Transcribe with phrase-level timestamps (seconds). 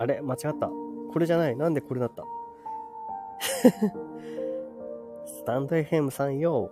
[0.00, 0.68] あれ間違った。
[1.12, 1.56] これじゃない。
[1.56, 2.24] なんでこれだった？
[5.26, 6.70] スタンド FM さんよ。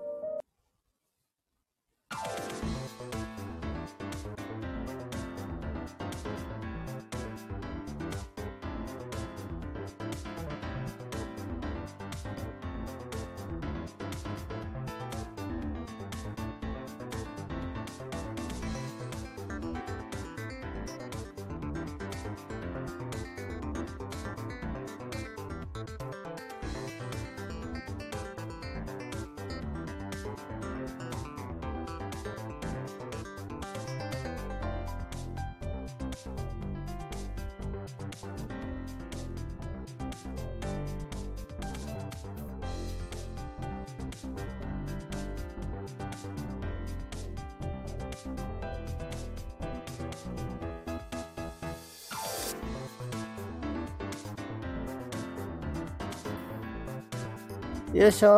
[58.09, 58.29] よいしょ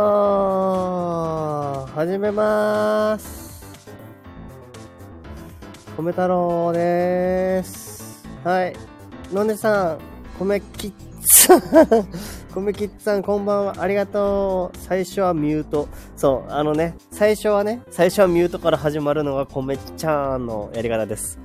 [1.87, 3.65] ー始めまーす
[5.97, 8.27] 米太郎です。
[8.43, 8.75] はい。
[9.33, 9.99] のねさん
[10.41, 11.63] 米きっさん
[12.53, 14.77] 米きっさんこんばんはありがとう。
[14.77, 15.87] 最初はミュート。
[16.17, 21.39] そうあのね最初はね最初はミュートから始まるのが米ちゃんのやり方です。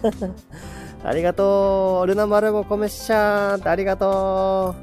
[1.02, 4.76] ありがとうルナ丸も米しちゃんってありがと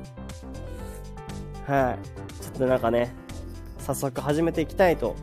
[1.67, 1.71] う。
[1.71, 2.14] はい。
[2.55, 3.13] ちょっとなんかね、
[3.79, 5.17] 早速始めていきたいと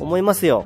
[0.00, 0.64] 思いますよ。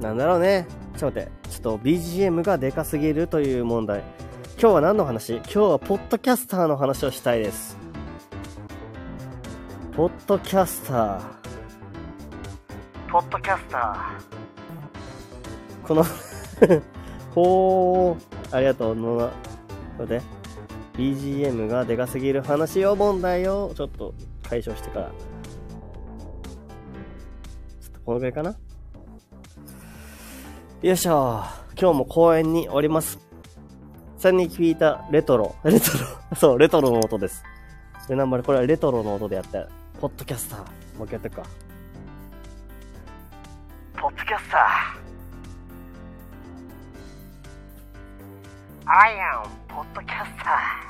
[0.00, 0.68] なんだろうね。
[0.96, 1.48] ちょっと待って。
[1.50, 4.04] ちょっと BGM がでかすぎるという問題。
[4.52, 5.38] 今日は何の話？
[5.38, 7.76] 今日はポッドキャスターの話をしたいです。
[9.96, 11.20] ポッドキャスター。
[13.10, 15.86] ポッドキャスター。
[15.88, 16.04] この
[17.34, 19.26] ほー、ありがとう、のな。
[19.26, 19.32] こ
[20.04, 20.39] れで。
[21.00, 24.12] BGM がでかすぎる話を問題をちょっと
[24.42, 25.06] 解消してから。
[25.06, 28.54] ちょっとこのぐらいかな
[30.82, 31.42] よいしょ。
[31.80, 33.18] 今日も公園におります。
[34.18, 35.56] さんに聞いたレトロ。
[35.64, 36.06] レトロ。
[36.36, 37.42] そう、レトロの音です。
[38.06, 39.66] で、なんばれこれはレトロの音でやった。
[40.02, 40.58] ポッドキャスター。
[40.98, 41.42] もう一回やってくか。
[43.96, 45.00] ポッドキャスター。
[48.92, 50.89] I am ポッドキャスター。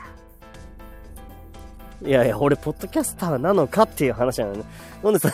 [2.03, 4.65] いやいや、俺、ポッドキャスターなのかっていう話なのね。
[5.03, 5.31] なんでさ、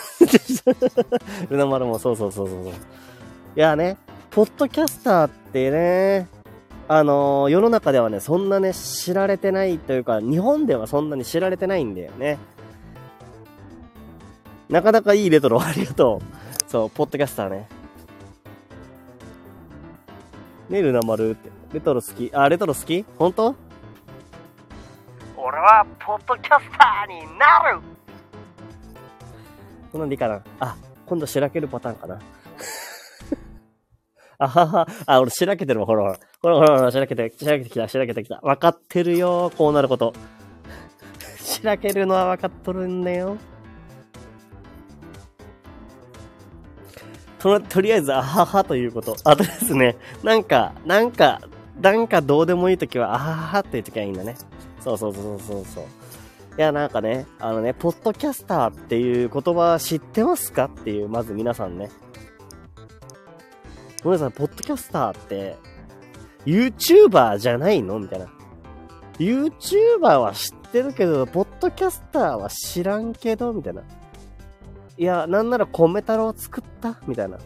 [1.48, 2.72] ルナマルもそうそうそうそうそう。
[2.72, 2.74] い
[3.54, 3.96] やね、
[4.30, 6.28] ポッドキャスターってね、
[6.88, 12.38] あのー世の中ではね、そんなね、知られてないというか、日本ではそんなに知られてないんだよね。
[14.68, 16.70] なかなかいいレトロ、ありがとう。
[16.70, 17.68] そう、ポッドキャスターね。
[20.68, 21.50] ね、ルナマルって。
[21.72, 23.04] レトロ好きあ、レトロ好き？
[23.18, 23.54] 本当？
[25.46, 27.78] 俺は、ポッドキャスターになる
[29.92, 30.42] こんなんでいいかな？
[30.58, 30.76] あ、
[31.06, 32.18] 今度しらけるパターンかな
[34.38, 36.18] あはは、あ、俺しらけてるわ、ほらほら。
[36.42, 38.40] ほらほらほら、しらけて、しらけてきた、しらけてきた。
[38.42, 40.12] わかってるよ、こうなること。
[41.38, 43.36] しらけるのはわかっとるんだよ。
[47.38, 49.14] と、とりあえず、あははということ。
[49.22, 51.40] あとですね、なんか、なんか、
[51.80, 54.34] なんかどうでもいいときは、あははっていうときはいいんだね。
[54.86, 55.84] そうそうそうそうそう。
[56.56, 61.90] いや、なんかね、あのね、ポッドキャスターっていう言葉知ってますかっていう、まず皆さんね。
[64.04, 65.56] ごめんなさい、ポッドキャスターって、
[66.46, 68.28] YouTuber じゃないのみたいな。
[69.18, 73.82] YouTuber は知ってるけど、ポッドキャスターは知らんけど、みたいな。
[74.96, 77.38] いや、なんなら米太郎作ったみたいな。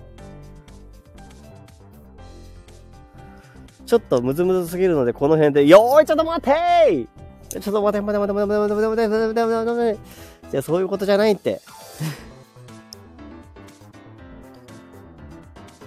[3.86, 7.19] ちょっとムズムズすぎるので、この辺で、よーい、ちょっと待てー
[7.50, 11.60] ちょっと待て待て待て待て待て待て待て待て待て待て待てじゃそういうことじゃないって。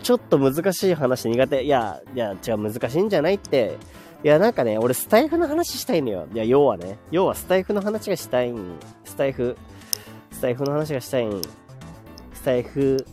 [0.02, 1.64] ちょっと難しい話苦手。
[1.64, 3.78] いや、いや、違う、難しいんじゃないって。
[4.24, 6.28] いや、なんかね、俺スタイフの話したいのよ。
[6.34, 6.98] いや、要はね。
[7.12, 8.78] 要はスタイフの話がしたいん。
[9.06, 9.58] スタイフ。
[10.32, 11.42] スタイフの話がしたいん。
[12.34, 13.06] スタイフ。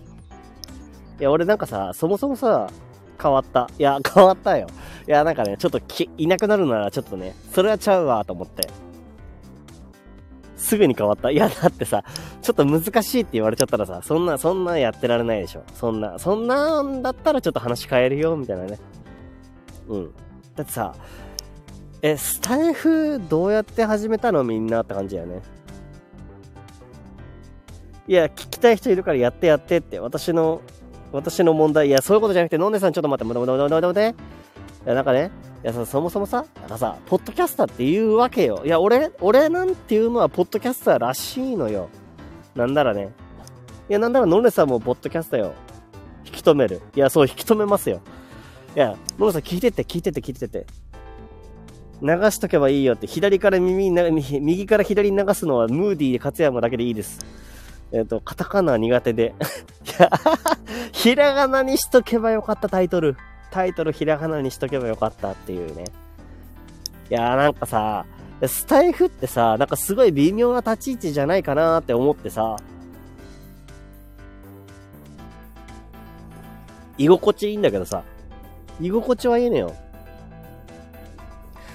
[1.21, 2.69] いや、俺なんかさ、そもそもさ、
[3.21, 3.69] 変わった。
[3.79, 4.67] いや、 変わったよ。
[5.07, 8.69] いや、なんかね、ちょっとき、いなくなるならちょっとね、それはちゃうわ、と思って。
[10.57, 11.31] すぐに変わった。
[11.31, 12.05] いや、だってさ、
[12.43, 15.63] ちょっと難しいって言われちゃったらさ、そんな、そんなやってられないでしょ。
[15.75, 18.79] そんな、そんなんだったらちょっと話変えるよ、みたいなね。
[19.89, 20.11] うん。
[20.55, 20.95] だってさ、
[22.03, 25.43] え、スタイフどうやって始めたのみんなって感じだよね。
[28.07, 30.63] いや、聞きたい人いるからやってやってって、私の、
[31.13, 34.41] 私の問題、いや、そういうことじゃなくて、のんでさんちょっと待って、待って、待って、待って、待って、
[34.85, 35.31] いや、なんかね、
[35.63, 38.63] いや、そもそもさ、なんかさ、ポッドキャスターって言うわけよ。
[38.65, 41.89] いや、俺、俺なんていうのはポッドキャスターらしいのよ。
[42.55, 43.11] なんならね。
[43.89, 45.53] いや、なんならノネさんもポッドキャスターよ。
[46.25, 46.81] 引き止める。
[46.95, 48.01] いや、そう、引き止めますよ。
[48.75, 50.67] いや、ノネさん聞いてって、聞いてって、聞いてって。
[52.01, 57.19] 流しとけばいいよって、左から耳に、右から左に流すのはムーディーで勝山だけでいいです。
[57.93, 59.35] えっ、ー、と、カタカナ苦手で。
[59.85, 60.11] いや、
[60.93, 63.17] ひらがなにしとけばよかったタイトル。
[63.51, 65.85] タイトルひらがなにしとけばよかったっていうね。
[67.11, 68.07] いやーなんかさ、
[68.47, 72.57] スタイフってさ、なんかすごい微妙な立ち位置じゃないかなって思ってさ、
[76.97, 78.05] 居心地いいんだけどさ、
[78.81, 79.75] 居心地はいいのよ。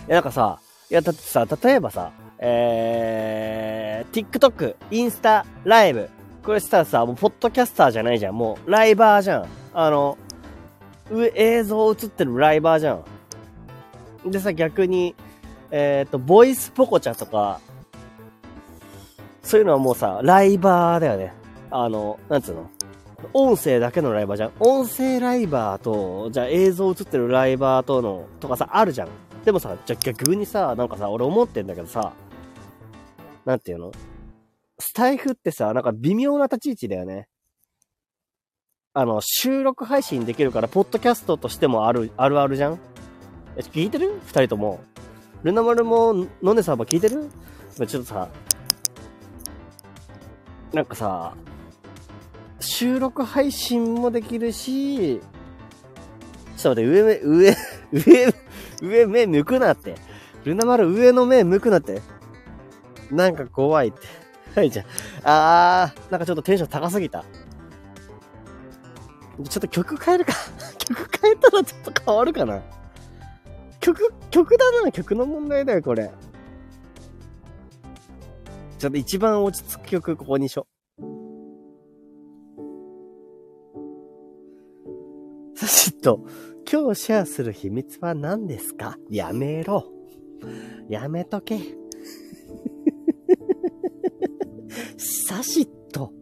[0.07, 0.59] いや、なんかさ、
[0.89, 3.84] いや、だってさ、例えばさ、えー、
[4.15, 6.09] TikTok、インスタ、ライブ。
[6.41, 8.37] これしたらさ、もう、ポッドキャスターじゃないじゃん。
[8.37, 9.45] もう、ライバーじゃん。
[9.73, 10.17] あの、
[11.11, 12.93] 上、映像映ってるライバーじゃ
[14.25, 14.31] ん。
[14.31, 15.15] でさ、逆に、
[15.69, 17.59] えっ、ー、と、ボイスポコチャとか、
[19.43, 21.33] そういうのはもうさ、ライバーだよね。
[21.69, 22.69] あの、なんつうの？
[23.33, 24.51] 音声だけのライバーじゃん。
[24.59, 29.09] 音声ライバーと、じゃあ映像映ってるライバーとの、とかさ、あるじゃん。
[29.43, 32.13] でもさ、じゃ逆にさ、なんかさ、俺思ってんだけどさ、
[33.45, 33.91] なんていうの？
[34.79, 37.27] スタイフってさ、なんか微妙な立ち位置だよね。
[38.93, 42.79] あの、収録配信できるから、ポッドキャストとしてもある、あるあるじゃん？
[43.55, 44.19] え、聞いてる？
[44.25, 44.81] 二人とも。
[45.43, 47.29] ルナ丸も、ノネさんも聞いてる？
[47.75, 48.29] ちょっとさ、
[50.73, 51.35] なんかさ、
[52.59, 55.19] 収録配信もできるし、
[56.57, 57.55] ちょっと待って、上目、上、
[57.93, 58.33] 上、
[58.81, 59.95] 上目向くなって。
[60.45, 62.01] ルナ丸上の目向くなって。
[63.11, 63.99] なんか怖いって。
[64.55, 64.85] はいじゃ
[65.23, 65.93] あ。
[65.93, 67.23] あー、なんかちょっとテンション高すぎた。
[67.23, 70.33] ちょっと曲変えるか
[70.79, 72.61] 曲変えたらちょっと変わるかな
[73.81, 74.91] 曲、曲だな。
[74.91, 76.11] 曲の問題だよ、これ。
[78.79, 80.67] ちょっと一番落ち着く曲、ここにし ょ。
[85.55, 86.21] さしっと、
[86.71, 88.97] 今日シェアする秘密は何ですか？
[89.09, 89.85] やめろ。
[90.89, 91.59] やめとけ。
[94.97, 96.13] さしっと。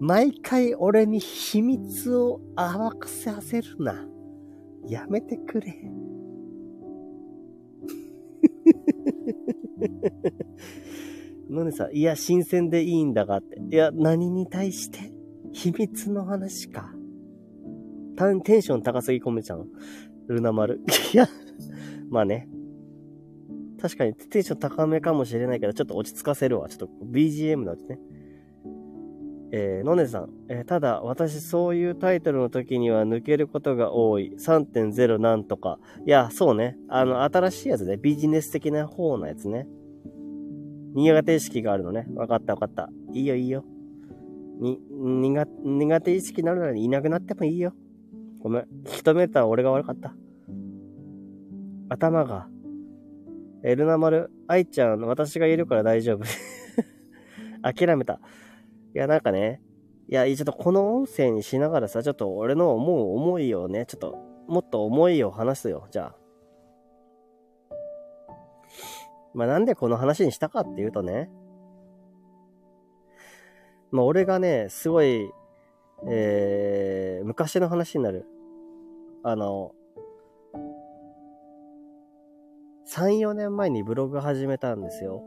[0.00, 4.06] 毎回俺に秘密を暴かさせるな。
[4.86, 5.74] やめてくれ。
[11.48, 13.60] のねさん、いや、新鮮でいいんだがって。
[13.70, 15.12] いや、何に対して？
[15.52, 16.92] 秘密の話か。
[18.44, 19.68] テンション高すぎ込めちゃう。
[20.28, 20.80] ルナ丸。
[21.12, 21.28] いや、
[22.10, 22.48] まあね。
[23.84, 26.70] 確かにテンション高めかもしれないけど、ちょっと落ち着かせるわ。
[26.70, 27.98] ちょっと BGM のうちね。
[29.52, 34.36] えー、のねさん、えー、ただ、私そういうタイトルの時には抜けることが多い。
[34.38, 35.78] 3.0なんとか。
[36.06, 36.78] いや、そうね。
[36.88, 37.98] あの、新しいやつね。
[37.98, 39.66] ビジネス的な方のやつね。
[40.94, 42.06] 苦手意識があるのね。
[42.14, 42.88] わかったわかった。
[43.12, 43.66] いいよいいよ。
[44.60, 47.74] に、苦、苦手意識になるならいなくなってもいいよ。
[48.38, 48.66] ごめん。
[48.86, 50.14] 引き止めた俺が悪かった。
[51.90, 52.48] 頭が。
[53.66, 56.24] エルナ丸、愛ちゃん、私がいるから大丈夫。
[57.64, 58.20] 諦めた。
[58.94, 59.62] いや、なんかね、
[60.06, 64.18] いや、ちょっとこの音声にしながらさ、ちょっと俺の思う思いをね、ちょっと、
[64.48, 66.16] もっと思いを話すよ、じゃあ。
[69.32, 71.30] まあ、なんでこの話にしたかっていうとね、
[73.90, 75.30] まあ、俺がね、すごい、
[76.06, 78.26] えー、昔の話になる。
[79.22, 79.72] あの、
[82.86, 85.22] 3、4年前にブログ始めたんですよ。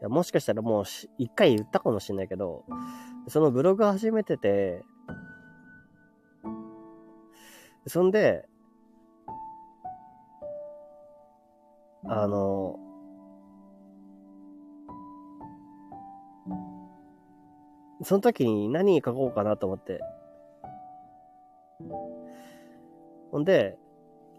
[0.00, 0.84] いやもしかしたらもう
[1.18, 2.64] 一回言ったかもしれないけど、
[3.28, 4.82] そのブログ始めてて、
[7.86, 8.46] そんで、
[12.06, 12.78] あの、
[18.02, 20.00] その時に何書こうかなと思って。
[23.30, 23.78] ほんで、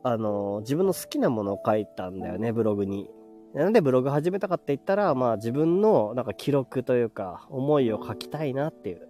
[0.07, 3.09] あの、自分の好きなものを書いたんだよね、ブログに。
[3.55, 9.07] なんでブログ始めたかって言ったら、まあ自分のなんか記録というか、思いを書きたいなっていう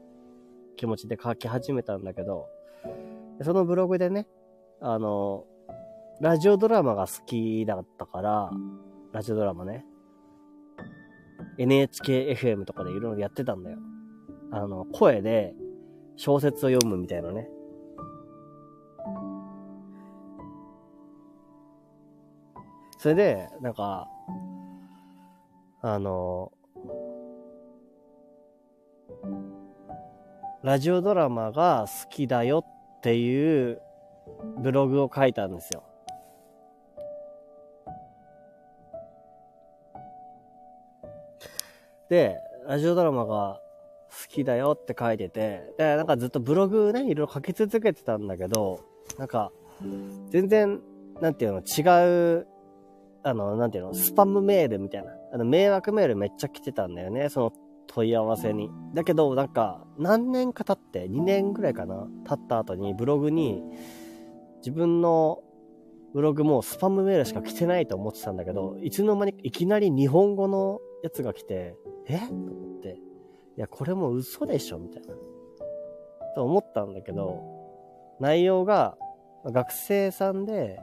[0.78, 2.48] 気持ちで書き始めたんだけど、
[3.42, 4.26] そのブログでね、
[4.80, 5.44] あの、
[6.22, 8.52] ラジオドラマが好きだったから、
[9.12, 9.86] ラジオドラマね。
[11.58, 13.80] NHKFM とかでいろいろやってたんだよ。
[14.50, 15.56] あの、声で
[16.16, 17.50] 小説を読むみたいなね。
[23.06, 24.10] それで、なんか、
[25.84, 26.52] あの、
[30.64, 32.66] ラジオドラマが好きだよ
[32.98, 33.80] っていう
[34.58, 35.84] ブログを書いたんですよ。
[42.10, 43.62] で、ラジオドラマが
[44.10, 48.80] 好きだよって書いてて、で、なんかずっとブログね、いろいろ書き続けてたんだけど、
[49.20, 49.52] なんか、
[50.32, 50.82] 全然、
[51.22, 52.48] なんていうの、違う
[53.26, 57.54] あの、なんていうの、スパムメールみたいな、あの、迷惑メールめっちゃ来てたんだよね、その
[57.88, 58.70] 問い合わせに。
[58.94, 63.64] だけど、なんか、何年か経って、2年ぐらいかな、経った後にブログに、
[64.58, 65.42] 自分の
[66.14, 71.76] ブログもスパムメールしか来てないと思ってたんだけど、いつの間にいきなり日本語のやつが来て、
[72.08, 72.20] え？
[72.20, 73.00] と思って、
[73.58, 75.16] いや、これも嘘でしょみたいな。
[76.36, 77.42] と思ったんだけど、
[78.20, 78.98] 内容が、
[79.46, 80.80] 学生さんで、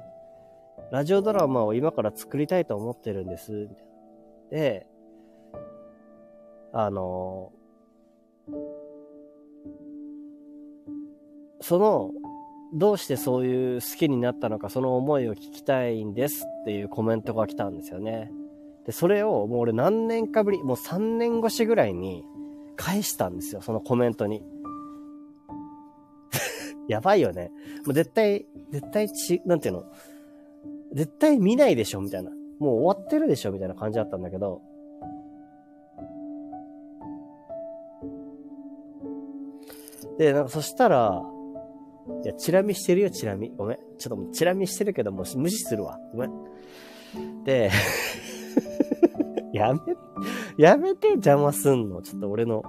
[0.92, 3.66] ラジオドラマを今から作りたいと思ってるんです、
[4.50, 4.86] で、
[6.70, 7.50] あの
[11.62, 12.10] その、
[12.74, 18.30] どうしてそういう好きになったのか、その思いを聞きたいんですっていうコメントが来たんですよね。
[18.84, 22.22] で、それをもう俺何年かぶり、もう3年越しぐらいに
[22.76, 24.42] 返したんですよ、そのコメントに。
[26.86, 27.50] やばいよね。
[27.86, 29.84] もう絶対、絶対ち、なんていうの？
[30.94, 32.30] 絶対見ないでしょみたいな。
[32.58, 34.62] もう終わってるでしょみたいな感じだったんだけど。
[40.18, 41.22] で、なんかそしたら、
[42.24, 43.50] いや、チラ見してるよ、チラ見。
[43.56, 43.78] ごめん。
[43.98, 45.98] ちょっとチラ見してるけどもう、無視するわ。
[46.12, 47.44] ごめん。
[47.44, 47.70] で、
[49.52, 49.80] やめ、
[50.56, 52.02] やめて邪魔すんの。
[52.02, 52.62] ちょっと俺の。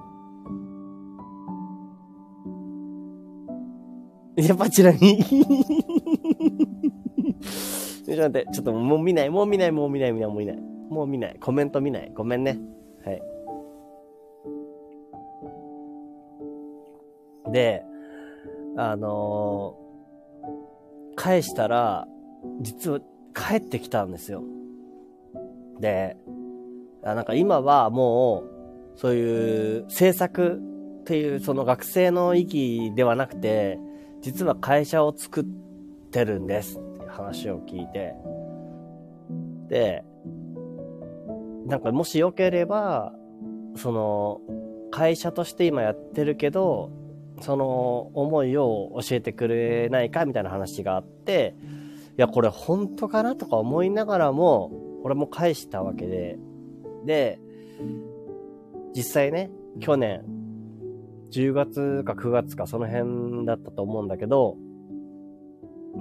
[4.35, 5.23] やっぱチラ見。
[8.15, 10.57] ちょっと待って、ちょっともう見ない、もう見ない、もう見ない、もう見ない。
[10.89, 11.37] もう見ない。
[11.39, 12.11] コメント見ない。
[12.13, 12.59] ごめんね。
[13.05, 13.21] はい。
[17.51, 17.83] で、
[18.77, 22.07] あのー、返したら、
[22.61, 22.99] 実は
[23.33, 24.43] 帰ってきたんですよ。
[25.79, 26.17] で、
[27.03, 28.43] あなんか今はも
[28.95, 30.59] う、そういう制作
[31.01, 33.79] っていうその学生の意義ではなくて、
[34.21, 35.43] 実は会社を作っ
[36.11, 36.79] てるんです
[37.13, 38.15] 話を聞いて、
[39.69, 40.03] で、
[41.65, 43.13] なんかもしよければ、
[43.75, 44.41] その、
[44.91, 46.91] 会社として今やってるけど、
[47.41, 51.55] その思いを教えてくれないかみたいな話があって、
[52.17, 54.71] いや、これ本当かなとか思いながらも、
[55.03, 56.37] 俺も返したわけで、
[57.05, 57.39] で、
[58.95, 60.23] 実際ね、去年、
[61.31, 64.57] 10月か9月かその辺だったと思うんだけど、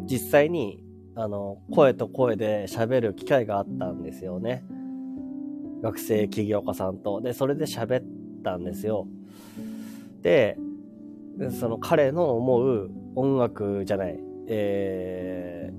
[0.05, 0.82] 実際に、
[1.15, 4.65] あの、声と声で喋る機会があったんですよね。
[5.83, 7.21] 学生起業家さんと。
[7.21, 8.05] で、それで喋っ
[8.43, 9.07] たんですよ。
[10.23, 10.57] で、
[11.59, 15.73] その彼の思う音楽じゃない、え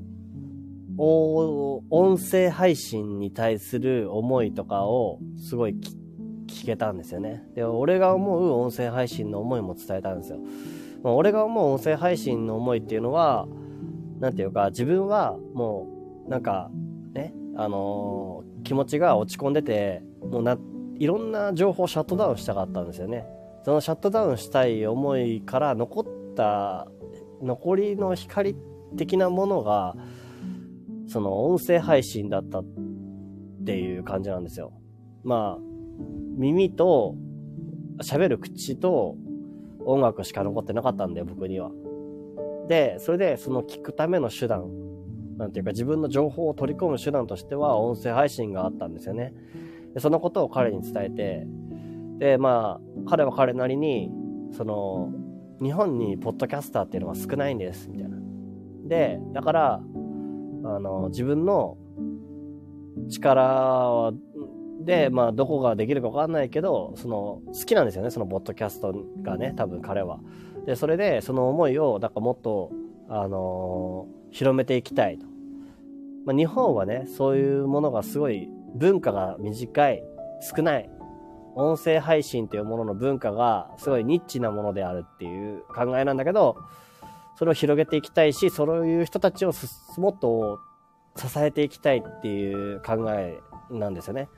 [0.98, 5.76] ー、音声配信に対する思いとかをすごい
[6.48, 7.44] 聞けたんですよね。
[7.56, 10.40] で、俺が思う音声配信の思いも伝えたんですよ。
[11.02, 13.48] ま、俺が思う音声配信の思いっていうのは、
[14.24, 15.86] なんていうか、自分はも
[16.26, 16.72] う、なんか、
[17.14, 20.58] ね、あのー、気持ちが落ち込んでて、もうな、
[20.98, 23.26] いろんな情報をシャットダウンしたかったんですよね。
[23.66, 26.88] そのシャットダウンしたい思いから残った
[27.42, 28.56] 残りの光
[28.96, 29.96] 的なものが
[31.08, 32.66] その音声配信だったっ
[33.66, 34.72] ていう感じなんですよ。
[35.24, 35.62] まあ
[36.38, 37.16] 耳と
[38.02, 39.18] 喋る口と
[39.86, 41.72] 音楽しか残ってなかったんだよ僕には。
[42.68, 44.70] でそれでその聞くための手段
[45.38, 49.34] なんていうか自分の情報を取り込む手段としては音声配信があったんですよね。
[49.94, 51.48] でそのことを彼に伝えて
[52.24, 54.10] で、まあ、彼は彼なりに、
[54.52, 55.12] その、
[55.62, 58.18] 日本にポッドキャスターっていうのは少ないんです、みたいな。
[58.88, 61.78] で、だから、あの、自分の
[63.10, 64.14] 力
[64.86, 70.20] で、まあ、どこができるかわかんないけど、その、好きなんですよね、そのポッドキャストがね、多分彼は。
[70.66, 72.72] で、それで、その思いを、なんかもっと、
[73.10, 75.26] あのー、広めていきたいと。
[76.26, 80.04] まあ、日本はね、そういうものがすごい、文化が短い、
[80.42, 80.90] 少ない。
[81.56, 86.58] 音声配信というものの文化がすごいニッチなものであるっていう考えなんだけど、
[87.38, 89.52] それを広げていきたいし、そういう人たちを
[89.98, 90.60] もっと
[91.16, 93.40] 支えていきたいっていう考え
[93.80, 94.30] なんですよね。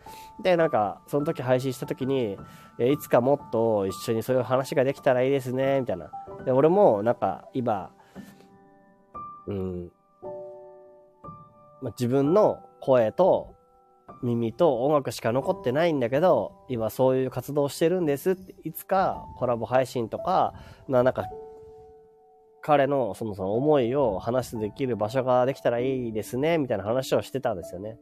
[0.41, 2.37] で、なんか、その時配信した時に、
[2.79, 6.11] えいつかもっと一緒にそういう話ができたらいいですね、みたいな。
[6.45, 7.91] で、俺もなんか今、
[9.47, 9.91] うん、
[11.81, 13.55] ま、自分の声と
[14.23, 20.53] 耳と音楽しか残ってないんだけど、今そういう活動してるんですって、いつかコラボ配信とか、
[20.87, 21.25] ななんか、
[22.61, 27.97] 彼のそのその思いを話すできる場所ができたらいいですね、みたいな話をしてたんですよね。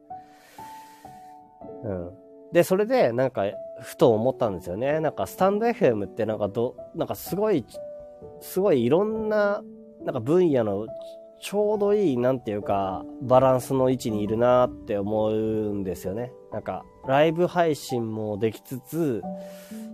[1.83, 2.11] うん。
[2.51, 3.43] で、それでなんか、
[3.81, 4.99] ふと思ったんですよね。
[4.99, 7.65] なんか、スタンド FM ってなんかど、なんかすごい、
[8.39, 9.63] すごいいろんな、
[10.03, 10.87] なんか分野の
[11.39, 16.31] ちょうどいい、なんていうか、バランスの位置にいるなって思うんですよね。
[16.53, 19.21] なんか、ライブ配信もできつつ、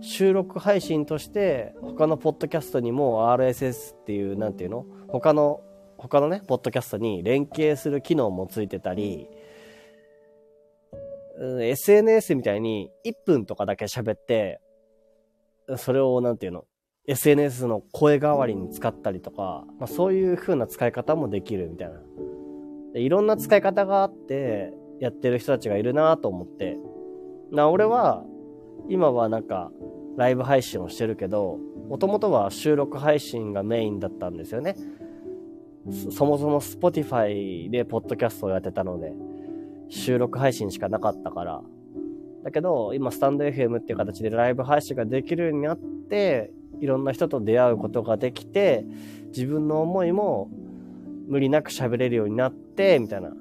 [0.00, 4.86] 収録配信として、他のポッドキャストにも RSS っていう、なんていうの？
[5.08, 5.60] 他の、
[5.98, 9.28] 他のね、ポッドキャストに連携する機能もついてたり、
[11.40, 14.60] SNS みたいに1分とかだけ喋って、
[15.76, 16.66] それをなんていうの
[17.06, 21.94] ?SNS の声代わりに使ったりとか、まあ、そういう風な使い方もできるみたいな。
[22.92, 26.78] でいろんな使い方があって、やってる人たちがいるなと思って。
[27.50, 28.24] な、俺は、
[28.88, 29.72] 今はなんか、
[30.16, 34.76] ライブ配信をしてるけど、もともとは収録配信がメインだったんですよね。
[36.10, 39.14] そもそも Spotify でポッドキャストをやってたので。
[39.90, 41.60] 収録配信しかなかったから。
[42.44, 48.86] だけど、今、スタンド FM っていう形でライブ配信ができるようになって、いろんな人と出会うことができて、
[49.28, 50.48] 自分の思いも
[51.28, 53.32] 無理なく喋れるようになって、みたいな、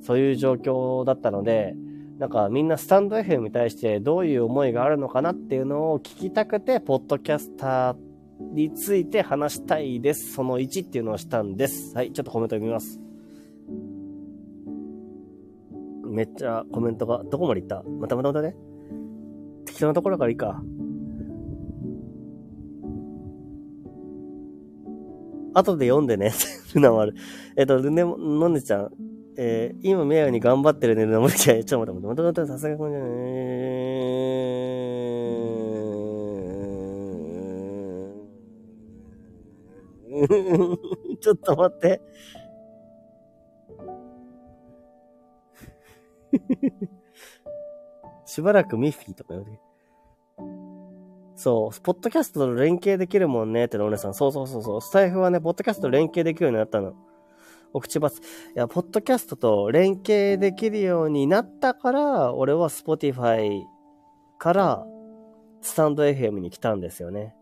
[0.00, 1.76] そういう状況だったので、
[2.18, 7.96] なんかみんなスタンド FM に対してどういう思いがあるのかなっていうのを聞きたくて、ポッドキャスター
[8.52, 10.32] について話したいです。
[10.32, 11.94] その1っていうのをしたんです。
[11.94, 13.01] はい、ちょっとコメント読みます。
[16.12, 17.82] めっちゃコメントが、どこまで行った？
[17.82, 18.54] またまたまたね。
[19.64, 20.62] 適当なところからいいか。
[25.54, 26.32] 後で読んでね。
[26.74, 27.14] ルナ丸。
[27.56, 28.90] えっと、ルネ、のんでちゃん。
[29.36, 31.62] えー、今、名誉に頑張ってるね、ルナ丸ちゃん。
[31.64, 33.08] ちょ待って待って待って、さすがこんじゃない。
[41.20, 42.00] ちょっと待って。
[48.24, 49.60] しばらくミッフィーとか言うて。
[51.34, 54.14] そう、ポッドキャストと連携できるもんねってのお姉さん。
[54.14, 54.80] そうそうそうそう。
[54.80, 56.94] スタイフはね、ポッドキャストと連携できるようになったの。
[57.72, 58.18] お口ばつ。
[58.18, 58.20] い
[58.54, 63.66] や、ポッドキャストと連携できるようになったから、俺は Spotify
[64.38, 64.86] から
[65.62, 67.34] スタンド FM に来たんですよね。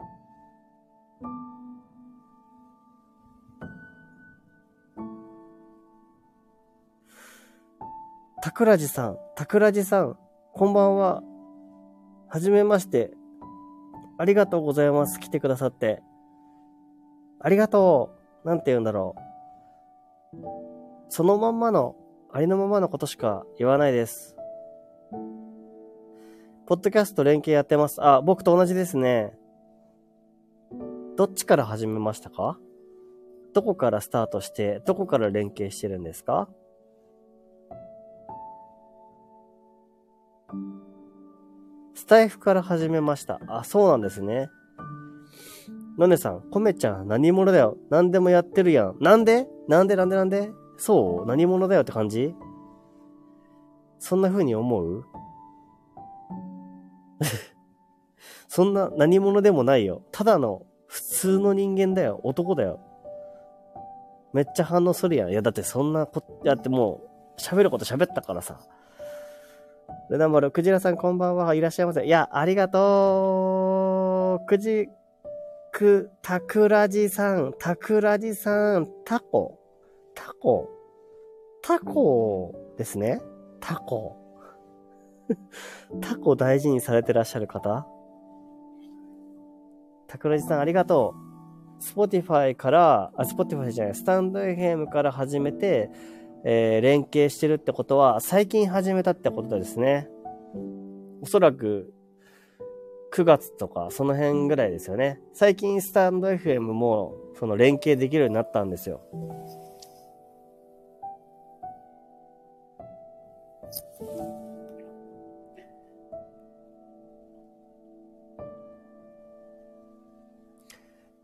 [8.43, 10.17] たくらじさん、たくらじさん、
[10.55, 11.23] こんばんは。
[12.27, 13.13] はじめまして。
[14.17, 15.21] ありがとうございます。
[15.21, 16.03] 来てくださって。
[17.39, 18.49] ありがとう。
[18.49, 19.15] なんて言うんだろ
[20.33, 20.39] う。
[21.11, 21.97] そのまんまの、
[22.33, 24.35] ありのままのことしか言わないです。
[26.67, 28.03] ポッドキャスト連携やってます。
[28.03, 29.37] あ、僕と同じですね。
[31.17, 32.59] どっちから始めましたか？
[33.53, 36.49] どこからスタートして、どこから連携してるんですか？
[42.01, 43.39] スタイフから始めました。
[43.47, 44.49] あ、そうなんですね。
[45.99, 47.77] のねさん、コメちゃん、何者だよ。
[47.91, 48.97] 何でもやってるやん。
[49.01, 49.47] なんで？
[49.69, 49.97] なんで？
[49.97, 50.17] なんで？
[50.17, 50.51] なんで？
[50.79, 51.29] そう？
[51.29, 52.35] 何者だよって感じ？
[53.99, 55.05] そんな風に思う？
[58.49, 60.03] そんな何者でもないよ。
[60.11, 62.19] ただの普通の人間だよ。
[62.25, 62.81] 男だよ。
[64.33, 65.31] めっちゃ反応するやん。
[65.31, 67.03] いや、だってそんなこ、やっても
[67.37, 68.59] う、喋ること喋ったからさ。
[70.11, 71.55] ルナモル、クジラさんこんばんは。
[71.55, 72.05] いらっしゃいませ。
[72.05, 74.47] いや、ありがとう。
[74.47, 74.89] くじ、
[75.71, 79.61] く、たくらじさん、たくらじさん、タコ。
[80.17, 80.69] タコ。
[81.63, 83.21] タコですね。
[83.61, 84.17] タコ。
[86.03, 87.87] タコ大事にされてらっしゃる方
[90.09, 91.15] たくらじさんありがと
[91.79, 91.83] う。
[91.83, 95.89] Spotifyから、あ、 Spotifyじゃない、スタンド FM から始めて、
[96.45, 100.09] えー、連携してるってことは、最近始めたってことですね。
[101.23, 101.93] おそらく、
[103.13, 105.21] 9月とか、その辺ぐらいですよね。
[105.35, 109.01] 最近、スタンド FM も、その連携できるようになったんですよ。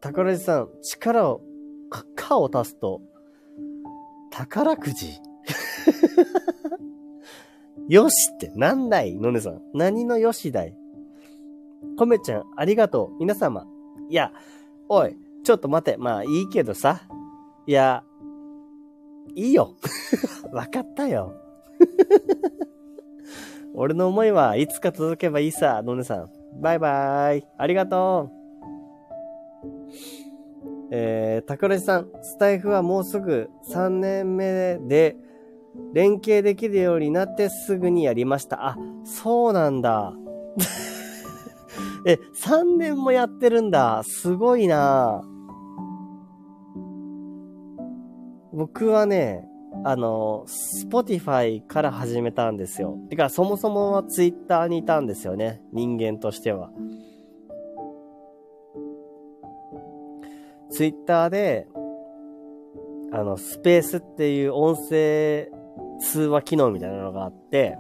[0.01, 1.41] 宝地さん、力を、
[2.15, 3.01] か、を足すと、
[4.37, 5.19] 宝くじ
[7.89, 9.63] よしってなんだいのねさん。
[9.73, 10.77] 何のよしだい？
[11.97, 13.19] コメちゃん、ありがとう。
[13.19, 13.67] 皆様。
[14.11, 14.33] いや、
[14.89, 15.97] おい、ちょっと待て。
[15.97, 17.01] まあ、いいけどさ。
[17.67, 18.05] いや、
[19.35, 19.77] いいよ。
[20.53, 21.33] わかったよ。
[23.75, 26.29] 俺の思いはいつか届けばいいさ、のねさん。
[26.61, 27.45] バイバーイ。
[27.57, 30.26] ありがとう。
[30.91, 35.17] えー、桜地さん、スタイフはもうすぐ3年目で、
[35.93, 38.69] 連携できるようになってすぐにやりました。
[38.69, 40.13] あ、そうなんだ。
[42.07, 44.03] え、3年もやってるんだ。
[44.05, 45.23] すごいな
[48.53, 49.47] 僕はね、
[49.85, 50.47] あの、
[50.89, 52.97] Spotify から始めたんですよ。
[53.11, 55.61] てか、そもそもは Twitter にいたんですよね。
[55.73, 56.71] 人間としては。
[60.71, 61.69] Twitter で、
[63.13, 65.49] あの、スペースっていう音声
[66.01, 67.79] 通話機能みたいなのがあって、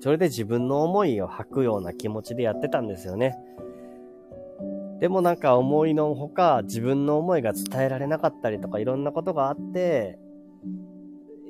[0.00, 3.36] それで自分の思いを吐くような気持ちでやってたんですよね。
[5.00, 10.18] でもなんか思いのほか自分の思いが伝えられなかったりとかいろんなことがあって、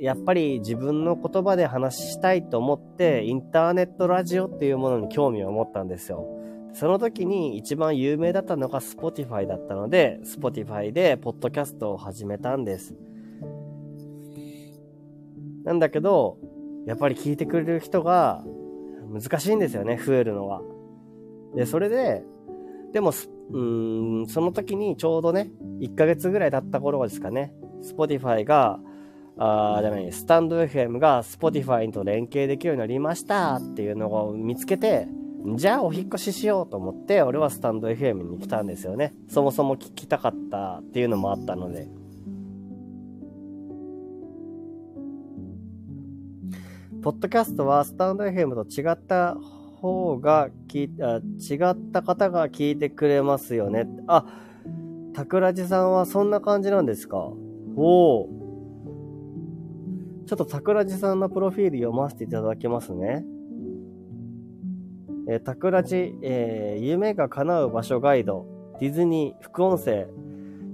[0.01, 6.27] やっぱり自分の言葉で話したいと思ってインターネットラジオっていうものに興味を持ったんですよ。
[6.73, 12.95] その時に一番有名だったのが Spotify だったので、Spotify でポッドキャストを始めたんです。
[15.65, 16.39] なんだけど、
[16.87, 18.45] やっぱり聞いてくれる人が
[19.11, 20.63] 難しいんですよね、増えるのは。
[21.55, 22.23] で、それで、
[22.93, 23.13] でも、
[23.53, 27.53] うん、その時にちょうどね、1ヶ月ぐらい経った頃ですかね、
[27.83, 28.81] Spotify が、
[29.37, 35.09] あじゃない、スタンド FM が Spotify と連携できるようになりましたっていうのを見つけて、
[35.57, 39.15] じゃあお引越ししようと思って、俺はスタンド FM に来たんですよね。
[39.29, 41.89] そもそも聞きたかったっていうのもあったので。
[47.03, 49.39] ポッドキャストはスタンド FM と違った
[49.81, 53.89] 方が聞あ、違った方が聞いてくれますよね。
[54.07, 54.27] あ、
[55.17, 57.33] 桜地さんはそんな感じなんですか？
[57.77, 58.29] おお。
[60.27, 63.25] ちょっと桜地さんのプロフィール読ませていただきますね。
[65.31, 68.47] えー、桜地、えー、夢が叶う場所ガイド、
[68.81, 70.09] ディズニー、副音声。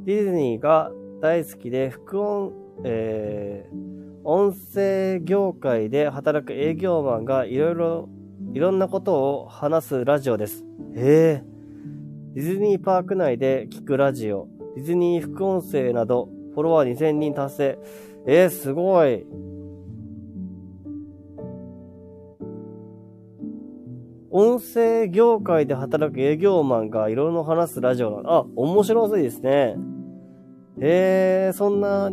[0.07, 0.91] ディズニーが
[1.21, 8.09] 大好きで、副音、えー、音声業界で働く営業マンがいろいろ、
[8.55, 10.65] いろんなことを話すラジオです。
[10.95, 11.45] へえ。
[12.35, 17.79] ディズニーパーク内で聞くラジオ、ディズニー副音声など、フォロワー2000人達成。
[18.27, 19.27] えー、すごい。
[24.31, 29.77] 音声業界で働く営業マンがいろいろ話すラジオなあ、面白そうですね。
[30.81, 32.11] へえ、そんな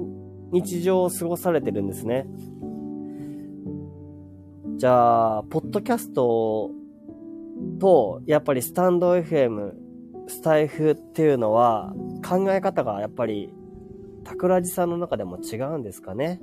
[0.51, 2.27] 日常を過ごされてるんですね。
[4.77, 6.71] じゃあ、ポッドキャスト
[7.79, 9.71] と、やっぱりスタンド FM、
[10.27, 11.93] スタイフっていうのは、
[12.27, 13.53] 考え方がやっぱり、
[14.25, 16.39] 桜地さんの中でも違うんですかね。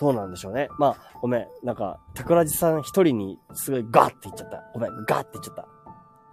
[0.00, 0.68] どうなんでしょうね。
[0.78, 1.46] まあ、ごめん。
[1.62, 4.64] なんか、桜地さん一人にすごいガーって言っちゃった。
[4.72, 5.68] ごめん、ガーって言っちゃった。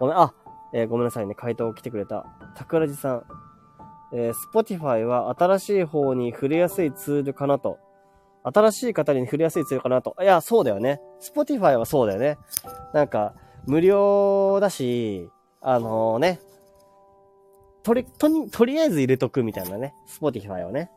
[0.00, 0.32] ごめん、あ、
[0.72, 1.34] えー、ごめんなさいね。
[1.34, 2.24] 回答来てくれた。
[2.56, 3.22] 桜地さん。
[4.14, 7.78] えー、Spotify は新しい方に触れやすいツールかなと。
[8.42, 10.16] 新しい方に触れやすいツールかなと。
[10.18, 11.02] いや、そうだよね。
[11.20, 12.38] Spotify はそうだよね。
[12.94, 13.34] なんか、
[13.66, 15.28] 無料だし、
[15.60, 16.40] あのー、ね。
[17.82, 19.92] とり、とに、とりあえず入れとくみたいなね。
[20.08, 20.90] Spotify はね。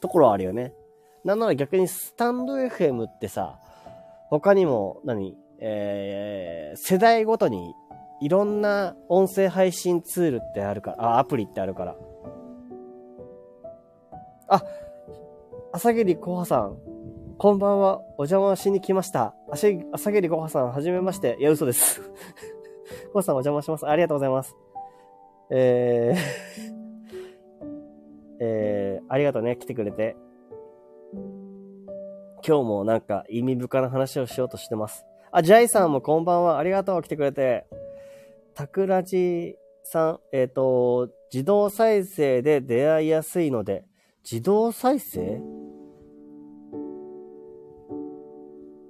[0.00, 0.74] ところあるよね。
[1.24, 3.58] なんなら逆にスタンド FM ってさ、
[4.28, 7.74] 他にも何、えー、世代ごとに
[8.20, 11.96] いろんな音声配信ツールってあるから、あ、アプリってあるから。
[14.48, 14.64] あ、
[15.72, 16.76] 朝霧コハさん、
[17.38, 18.00] こんばんは。
[18.18, 19.34] お邪魔しに来ました。
[19.50, 19.68] 朝
[20.12, 21.36] 霧コハさん、はじめまして。
[21.40, 22.00] いや、嘘です。
[23.12, 23.86] コハさんお邪魔します。
[23.86, 24.56] ありがとうございます。
[25.50, 26.82] えー
[28.38, 29.56] えー、ありがとうね。
[29.56, 30.16] 来てくれて。
[32.44, 35.04] 今日もなんか意味深な話をしようとしてます。
[35.30, 36.58] あ、ジャイさんもこんばんは。
[36.58, 37.02] ありがとう。
[37.02, 37.66] 来てくれて。
[38.54, 43.84] タクラジさん、えっ、ー、と、自動再生で出会いやすいので、
[44.24, 45.40] 自動再生？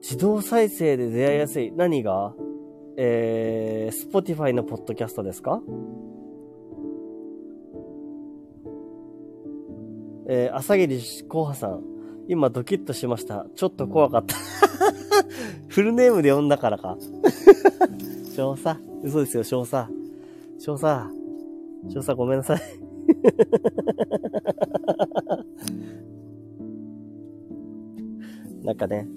[0.01, 1.73] 自動再生で出会いやすい。
[1.73, 2.35] 何が？
[2.97, 5.61] えー、Spotify のポッドキャストですか？
[10.29, 11.85] えー、朝霧コハさん。
[12.29, 13.47] 今ドキッとしました。
[13.57, 14.37] ちょっと怖かった。
[15.69, 16.97] フルネームで呼んだからか。
[18.37, 18.81] 少佐。
[19.03, 19.93] 嘘ですよ、少佐。
[20.59, 21.11] 少佐。
[21.89, 22.61] 少佐ごめんなさい。
[28.63, 29.09] なんかね。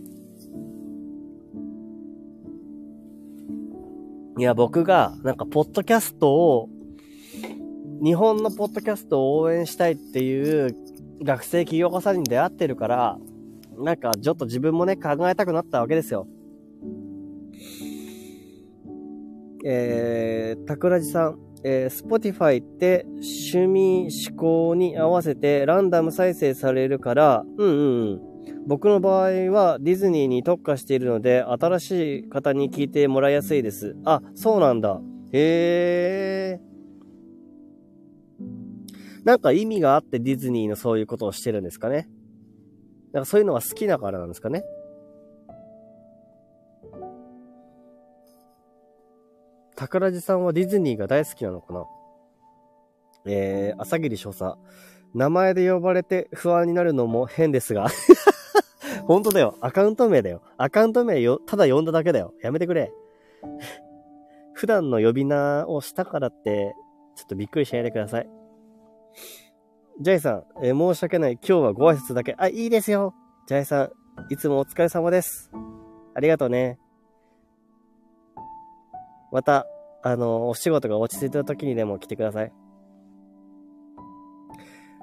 [4.38, 6.68] いや、僕が、なんか、ポッドキャストを、
[8.04, 10.76] 日本のポッドキャストを応援したいっていう
[11.24, 13.18] 学生起業家さんに出会ってるから、
[13.78, 16.28] なんか、ちょっと自分もね、考えたくなったわけですよ。
[19.66, 28.22] えー、桜地さん、えー、Spotify って趣味思考に合わせてランダム再生されるから、うんうんうん。
[28.68, 33.96] 僕の場合はディズニーに特化しているので、新しい方に聞いてもらいやすいです。
[34.06, 35.02] あ、そうなんだ。
[35.32, 36.75] へえ。
[39.26, 42.08] なんか意味があってディズニーのそういうことをしてるんですかね。
[43.12, 44.64] なんかそういうのが好きだからなんですかね。
[49.76, 51.84] 桜地さんはディズニーが大好きなのかな
[53.26, 54.58] えー、朝霧少佐。
[55.16, 57.88] 名前で呼ばれて不安になるのも変ですが。
[59.08, 59.58] 本当だよ。
[59.60, 60.42] アカウント名だよ。
[60.58, 62.34] アカウント名よ、ただ呼んだだけだよ。
[62.44, 62.94] やめてくれ。
[64.54, 66.76] 普段の呼び名をしたからって、
[67.16, 68.45] ちょっとびっくりしないでください。
[70.02, 71.34] ジャイさん、えー、申し訳ない。
[71.34, 72.36] 今日はご挨拶だけ。
[72.38, 73.14] あ、いいですよ。
[73.48, 73.92] ジャイさん、
[74.30, 75.52] いつもお疲れ様です。
[76.14, 76.78] ありがとうね。
[79.32, 79.66] また、
[80.04, 82.52] あの、お仕事が落ち着いた時にでも来てください。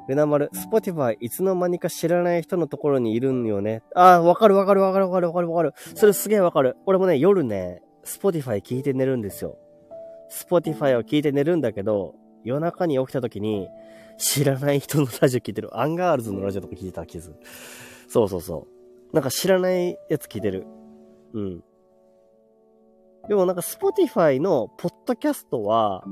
[0.09, 3.83] ルナ丸、 Spotifyいつの間にか知らない人のところにいるんよね。
[3.94, 5.75] ああ、わかるわかるわかるわかるわかるわかる。
[5.94, 6.77] それすげえわかる。
[6.87, 9.57] 俺もね、夜ね、 Spotify聞いて寝るんですよ。
[10.29, 13.68] Spotifyを聞いて寝るんだけど、夜中に起きた時に、
[14.18, 15.79] 知らない人のラジオ聞いてる。
[15.79, 17.33] アンガールズのラジオとか聞いてた気づ
[18.09, 18.68] そうそうそ
[19.12, 19.14] う。
[19.14, 20.66] なんか知らないやつ聞いてる。
[21.35, 21.64] うん。
[23.29, 26.05] でもなんか Spotifyのポッドキャストは、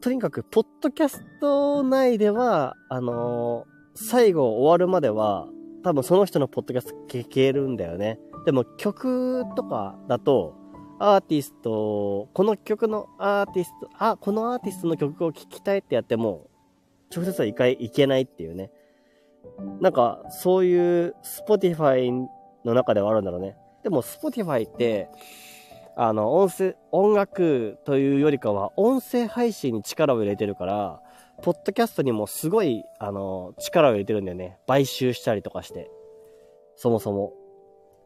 [0.00, 5.46] とにかく、ポッドキャスト内では、あのー、最後終わるまでは、
[5.84, 8.18] 多分その人のポッドキャスト聞けるんだよね。
[8.44, 10.56] でも曲とかだと、
[10.98, 16.50] アーティスト、この曲のアーティスト、あ、このアーティストの曲を聴きたいってやっても、
[17.14, 18.70] 直接は一回行けないっていうね。
[19.80, 21.14] なんか、そういう
[21.46, 22.10] Spotify
[22.64, 23.56] の中ではあるんだろうね。
[23.82, 25.08] でも Spotify って、
[25.96, 31.00] あの、音声、音楽というよりかは、音声配信に力を入れてるから、
[31.42, 34.58] ポッドキャストにもすごい、あの、力を入れてるんだよね。
[34.66, 35.90] 買収したりとかして。
[36.76, 37.34] そもそも。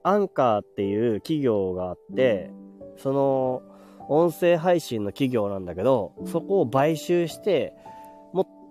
[0.02, 2.50] アンカーっていう企業があって、
[2.96, 3.62] その、
[4.08, 7.74] 音声配信の企業なんだけど、そこを買収して、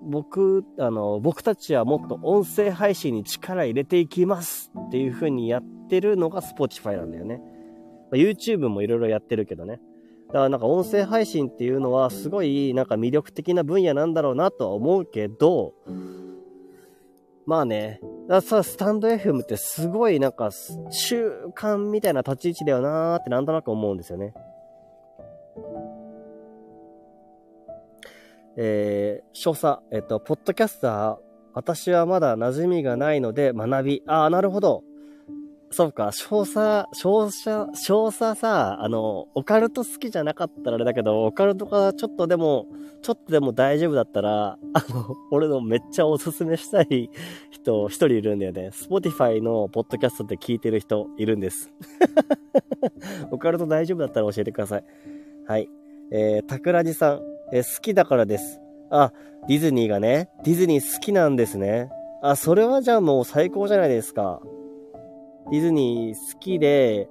[0.05, 7.41] 僕、あの、僕たちはもっと音声配信に力入れていきますっていう風にやってるのが Spotify なんだよね。
[8.11, 9.79] ま YouTube もいろいろやってるけどね。
[10.27, 15.73] だからなんか音声配信っていうのはすごいなんか魅力的な分野なんだろうなとは思うけど、
[17.45, 20.49] まあね、ださ、スタンド FM ってすごいなんか
[20.89, 24.33] 習慣みたいな立ち位置だよなーってなんとなく思うんですよね。
[28.57, 31.17] えー、少佐、えっと、ポッドキャスター、
[31.53, 34.83] 私はまだ馴染みがないので学び、ああ、なるほど。
[35.71, 42.67] そうか、少佐、少佐、少佐さ、あの、オカルト好きじゃなかったらあれだけど、オカルトがちょっとでも、
[43.01, 47.09] ちょっとでも大丈夫だったら、あの、俺のめっちゃおすすめしたい
[47.51, 48.69] 人、一人いるんだよね。
[48.71, 51.73] Spotify のポッドキャストで聞いてる人いるんです。
[53.31, 54.83] オカルト大丈夫だったら教えてください。
[55.45, 55.69] はい。
[56.11, 58.61] えー、たくらじさん、え、好きだからです。
[58.89, 59.11] あ、
[59.47, 61.89] ディズニーがね、ディズニー好きなんですね。
[62.21, 64.41] あ、それはじゃあもう最高じゃないですか。
[65.51, 67.07] ディズニー好きで、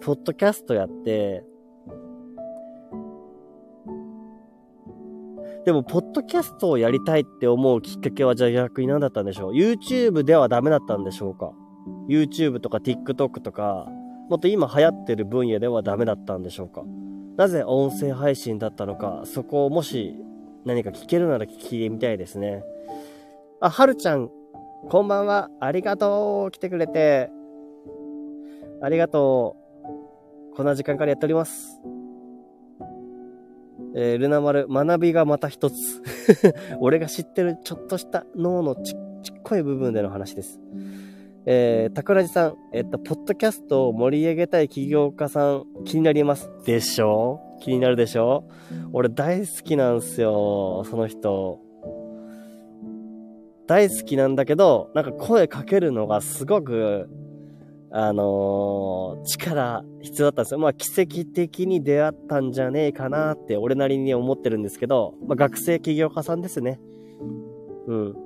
[0.00, 1.44] ポッドキャストやって、
[5.66, 11.52] でも、ポッドキャストをやりたいって思うきっかけはじゃあ逆に何だったんでしょう ?YouTube ではダメだったんでしょうか
[12.08, 13.88] ?YouTube とか TikTok とか、
[14.30, 16.84] もっと今流行ってる分野ではダメだったんでしょうか？
[17.36, 20.16] なぜ音声配信だったのか、そこをもし
[20.64, 22.64] 何か聞けるなら聞いてみたいですね。
[23.60, 24.30] あ、はるちゃん、
[24.88, 25.50] こんばんは。
[25.60, 26.50] ありがとう。
[26.50, 27.30] 来てくれて。
[28.80, 29.56] ありがと
[30.52, 30.56] う。
[30.56, 31.80] こんな時間からやっております。
[33.94, 36.02] えー、ルナ丸、学びがまた一つ。
[36.80, 40.60] 俺が知ってるちょっとした脳のちちっこい部分での話です。
[41.48, 46.50] えー、桜地さん、えっと、ポッドキャストを盛り上げたい起業家さん、気になります。
[46.64, 47.40] でしょ？
[47.60, 48.48] 気になるでしょ？
[48.92, 51.60] 俺大好きなんすよ、その人。
[53.68, 57.08] 大好きなんだけど、なんか声かけるのがすごく
[57.92, 60.58] あのー、力必要だったんですよ。
[60.58, 66.80] まあ奇跡的に出会ったんじゃねえかなって俺なりに思ってるんですけど、まあ学生起業家さんですね。
[67.86, 68.16] うん。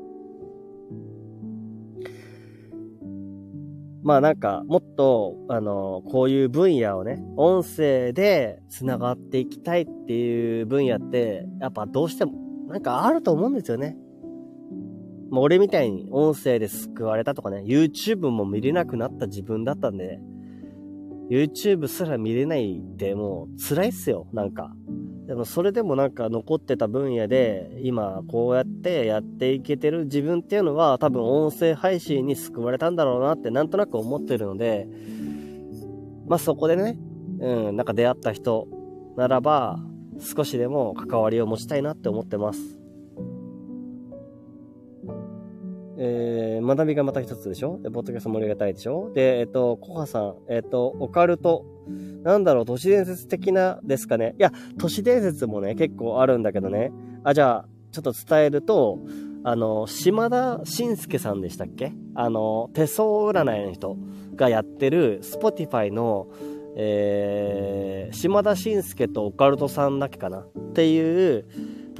[4.03, 12.33] まあなんか、もっと、あの、こういう分野をね、音声で繋がっていきたいっていう分野って、やっぱどうしても、
[12.69, 13.97] なんかあると思うんですよね。
[15.31, 20.19] まあ、俺みたいに音声で救われたとかね、YouTube も見れなくなった自分だったんで、
[21.31, 24.73] YouTube すら見れないってもう辛いっすよ、なんか。
[25.31, 34.89] でもそれでもなんか残ってた分野で今こうやってやっていけてる自分っていうのは多分音声配信に救われたんだろうなってなんとなく思ってるので、
[36.27, 36.99] まあそこでね、
[37.39, 38.67] うん、なんか出会った人
[39.17, 39.79] ならば
[40.19, 42.80] 少しでも関わりを持ちたいなって思ってます。
[46.03, 47.79] えー、学びがまた一つでしょ？
[47.83, 49.13] で、ポッドキャスト盛り上げたいでしょ？
[49.13, 51.67] で、えっと、コハさん、えっと、オカルト、
[52.23, 54.35] なんだろう、都市伝説的なですかね？
[54.39, 56.91] いや、都市伝説もね、結構あるんだけどね。
[57.23, 58.99] あ、じゃあ、ちょっと伝えると、
[59.45, 61.93] あの、島田紳介さんでしたっけ？
[62.15, 63.99] あの、手相占いの人
[64.37, 66.29] がやってる、スポティファイの、
[66.77, 70.39] えー、島田紳介とオカルトさんだけかな？
[70.39, 71.45] っていう、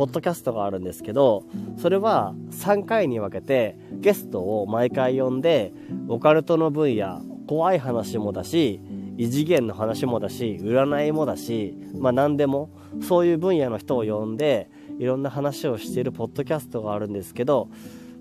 [0.01, 1.45] ポッドキャストがあるんですけど、
[1.77, 5.75] それは3回に分けてゲストを毎回呼んで、
[6.09, 8.81] オカルトの分野、怖い話もだし、
[9.19, 12.71] 異次元の話もだし、占いもだし、まあ何でも、
[13.03, 17.69] そういう分野の人を呼んで、いろんな話をしているポッドキャストがあるんですけど、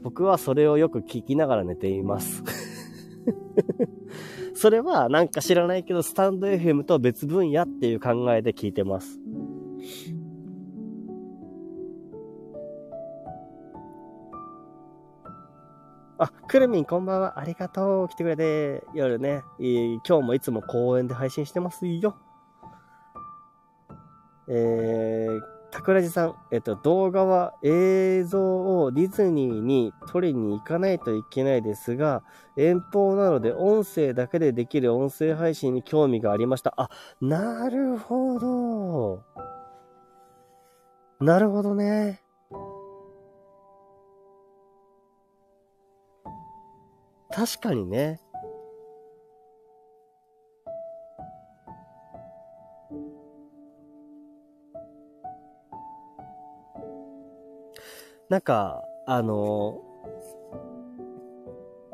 [0.03, 2.43] 僕はそれをよく聞きながら寝ています。
[4.53, 9.17] それはなんか知らないけど、スタンド FM と別分野っていう考えで聞いてます。
[16.21, 17.39] あ、くるみんこんばんは。
[17.39, 18.09] ありがとう。
[18.09, 18.83] 来てくれて。
[18.93, 22.17] 夜ね、今日もいつも公園で配信してますよ。
[24.49, 32.21] えー、桜地さん、えっと、動画は映像をディズニーに撮りに行かないといけないですが、
[32.57, 36.73] 遠方なので音声だけでできる音声配信に興味がありました。
[36.75, 36.89] あ、
[37.21, 39.23] なるほど。
[41.21, 42.21] なるほどね。
[47.39, 48.19] 確かにね。
[58.27, 59.79] なんか、あの、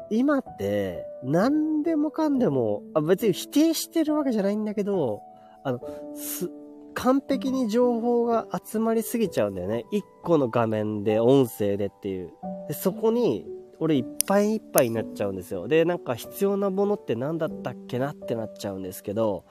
[0.09, 5.21] 今って、何でもかんでも、あ別に否定してるわけじゃないんだけど、
[5.63, 5.79] あの、
[6.15, 6.49] す、
[6.95, 9.85] 完璧に情報が集まりすぎちゃうんだよね。
[9.91, 12.33] 一個の画面で、音声でっていう。
[12.67, 13.45] で、そこに、
[13.79, 15.67] 俺いっぱいいっぱいになっちゃうんですよ。
[15.67, 19.45] で、なんか必要なものって何だったっけなってなっちゃうんですけど、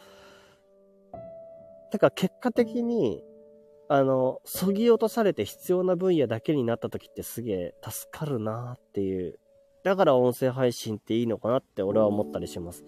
[1.92, 3.22] だか結果的に、
[3.88, 9.38] あの、そぎ落とされて必要な分野だけになった時ってすげえ助かるなっていう。
[9.84, 12.84] だから音声配信っていいのかなって俺は思ったりします。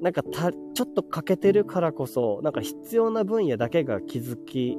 [0.00, 4.76] なんかた、ちょっと欠けてるからこそ、なんか必要な分野だけが気づき、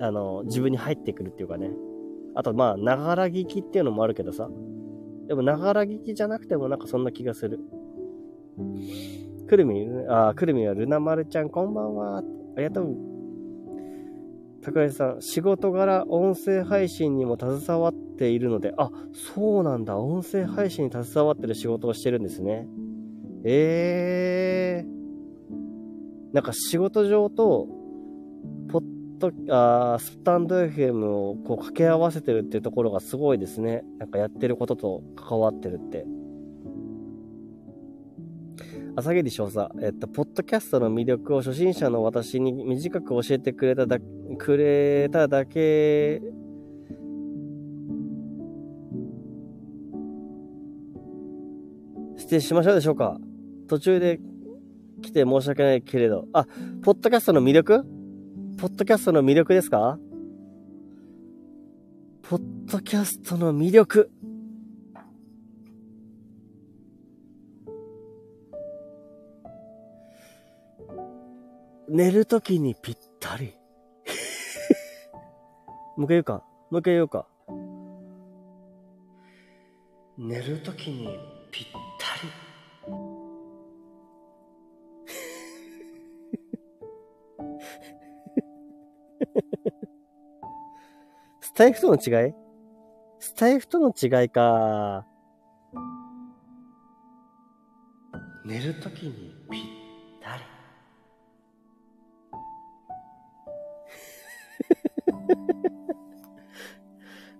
[0.00, 1.70] あの、自分に入ってくるっていうかね。
[2.38, 4.48] あと、まあ、ながら聞きっていうのもあるけどさ。
[5.26, 7.58] でも、ながら聞きじゃなくてもなんかそんな気がする。
[9.48, 12.18] くるみ、あ、くるみはルナマルちゃん、こんばんは。
[12.18, 12.22] あ
[12.58, 12.96] りがとう。
[14.62, 18.92] 桜井さん、仕事柄音声配信にも携わっているので、あ、
[19.34, 19.98] そうなんだ。
[19.98, 22.68] 音声配信に携わってる仕事をしてるんですね。
[23.42, 26.34] ええー。
[26.34, 27.66] なんか仕事上と、
[29.20, 29.54] ポッと、
[29.94, 33.84] あスタンド FM をこう掛け合わせてるっていうところがすごいですね。
[33.98, 36.06] なんかやってることと関わってるって。
[38.96, 43.98] 朝霧少佐、えっと、ポッドキャストの魅力を初心者の私に短く教えてくれただ、
[44.38, 46.20] くれただけ、
[52.16, 53.18] 失礼しましょうでしょうか
[53.68, 54.18] 途中で
[55.00, 56.26] 来て申し訳ないけれど。
[56.32, 56.46] あ、
[56.82, 57.97] ポッドキャストの魅力？
[58.58, 59.98] ポッドキャストの魅力ですか？
[62.22, 64.10] ポッドキャストの魅力。
[71.88, 73.54] 寝るときにぴったり。
[75.96, 76.44] もう一回言うか。
[76.70, 77.26] もう一回言うか。
[80.18, 81.16] 寝るときに
[81.52, 81.66] ぴっ
[81.98, 82.32] たり。
[91.58, 92.34] タイフとの違い？
[93.18, 95.04] スタイフとの違いか。
[98.46, 99.62] 寝るときにぴっ
[100.22, 100.44] たり。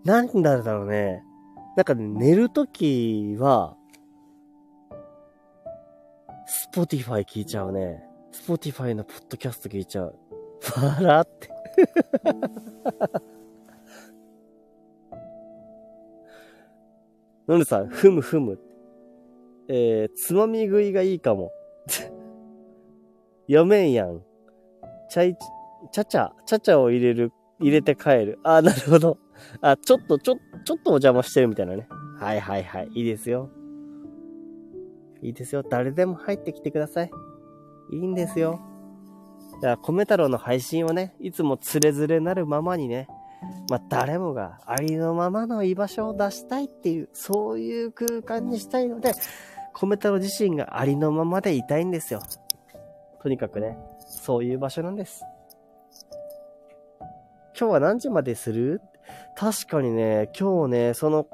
[0.04, 1.22] なんだろうね。
[1.76, 3.76] なんかね、寝るときは、
[6.44, 8.02] スポティファイ聞いちゃうね。
[8.32, 10.18] スポティファイのポッドキャスト聞いちゃう。
[10.76, 11.50] 笑って
[17.48, 18.58] のるさん、ふむふむ。
[19.68, 21.50] えー、つまみ食いがいいかも。
[23.48, 24.22] 読めんやん。
[25.08, 25.36] ちゃい、
[25.90, 28.38] ちゃちゃ、ちゃちゃを入れる、入れて帰る。
[28.42, 29.18] あ、なるほど。
[29.62, 31.88] あ、ちょっと、ちょ、ちょっとお邪魔してるみたいなね。
[32.18, 32.88] はいはいはい。
[32.94, 33.48] いいですよ。
[35.22, 35.62] いいですよ。
[35.62, 37.10] 誰でも入ってきてください。
[37.92, 38.60] いいんですよ。
[39.54, 43.08] だから、米太郎の配信をね、いつもつれづれなるままにね、
[43.70, 49.12] まあ、誰もがありのままの居場所を出したいっていう、そういう空間にしたいので、
[49.74, 52.20] 米太郎自身がありのままでいたいんですよ。
[53.22, 55.24] とにかくね、そういう場所なんです。
[57.58, 58.80] 今日は何時までする？
[59.36, 61.26] 確かにね、今日ね、その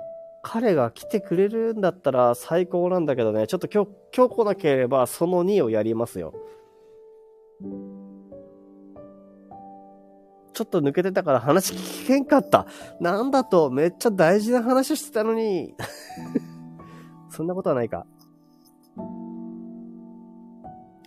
[0.42, 6.34] 彼が来てくれるんだったら最高なんだけどね、ちょっと今日、今日来なければその2をやりますよ。
[10.54, 12.66] ちょっと抜けてたから話聞けんかった。
[13.00, 15.74] なんだと、めっちゃ大事な話してたのに。
[17.28, 18.06] そんなことはないか。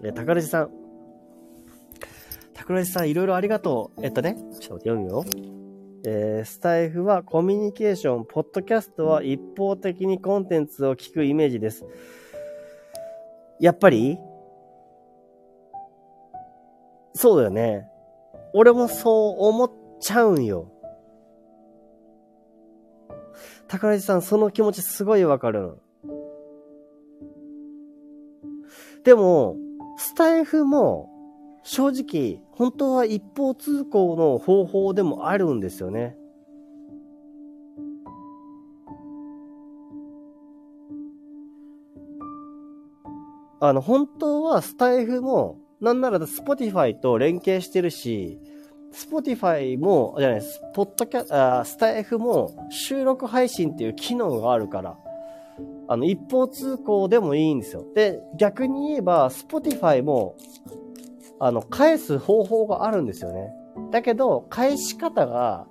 [0.03, 0.71] え、宝地さん。
[2.53, 4.05] 桜地さん、いろいろありがとう。
[4.05, 5.23] えっとね、ちょっと読むよ。
[6.05, 11.85] えー、スタイフはコミュニケーション、ポッドキャストは一方的にコンテンツを聞くイメージです。
[13.59, 14.19] やっぱり？
[17.13, 17.89] そうだよね。
[18.60, 20.72] 俺もそう思っちゃうんよ。
[23.68, 25.78] 宝地さん、その気持ちすごいわかる
[29.03, 29.58] でも、
[29.97, 31.08] スタイフも、
[31.62, 36.18] 正直、本当は一方通行の方法でもあるんですよね。
[43.60, 48.39] あの、本当はスタイフも、なんならスポティファイと連携してるし、
[48.97, 54.97] スポティファイも、じゃない、スポッドキャ、あスタイフも収録配信っていう機能があるから、
[55.87, 57.85] あの、一方通行でもいいんですよ。
[57.93, 60.35] で、逆に言えば、スポティファイも、
[61.39, 63.53] あの、返す方法があるんですよね。
[63.91, 65.67] だけど、返し方が、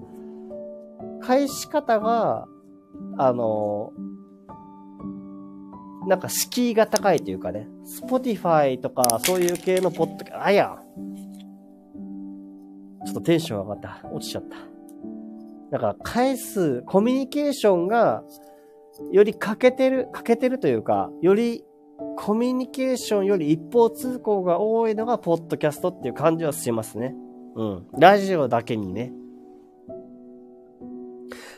[1.20, 2.46] 返し方が、
[3.18, 3.92] あの、
[6.06, 10.78] なんか敷居が高いというかね、スポティファイとかそういう系のポッドキャあや
[13.07, 14.09] ちょっとテンション上がった。
[14.12, 14.57] 落ちちゃった。
[15.70, 18.22] だから返すコミュニケーションが
[19.12, 21.64] より欠けてる、欠けてるというか、より
[22.16, 27.14] コミュニケーションより一方通行が多いのがポッドキャストっていう感じはしますね。
[27.54, 27.86] うん。
[27.98, 29.12] ラジオだけにね。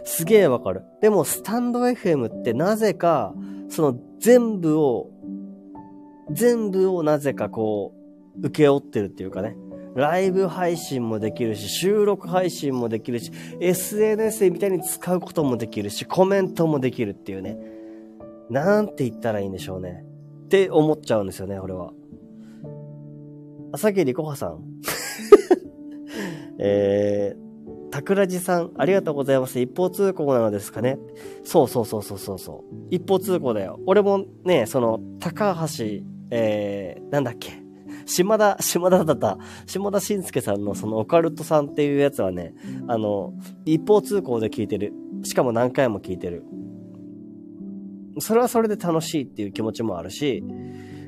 [0.04, 0.82] すげえわかる。
[1.00, 3.34] でも、スタンド FM ってなぜか、
[3.68, 5.10] その全部を、
[6.30, 7.92] 全部をなぜかこ
[8.36, 9.56] う、受け負ってるっていうかね。
[9.98, 17.58] ライブ配信もできるし、収録配信もできるし、SNS みたいに使うこともできるし、コメントもできるっていうね。
[18.48, 20.04] なんて言ったらいいんでしょうね。
[20.44, 21.92] って思っちゃうんですよね、俺は。
[23.72, 24.62] 朝霧こはさん。
[26.60, 29.58] えー、桜地さん、ありがとうございます。
[29.58, 30.96] 一方通行なのですかね。
[31.42, 32.76] そうそうそうそうそうそう。
[32.90, 33.80] 一方通行だよ。
[33.86, 35.84] 俺もね、その、高橋、
[36.30, 37.67] えー、なんだっけ。
[38.08, 42.54] 島田、島田だった、島田晋介さんのそのオカルトさんっていうやつはね、
[42.88, 43.34] あの、
[43.64, 44.94] 一方通行で聞いてる。
[45.24, 46.44] しかも何回も聞いてる。
[48.18, 50.42] それはそれで楽しいっていう気持ちもあるし、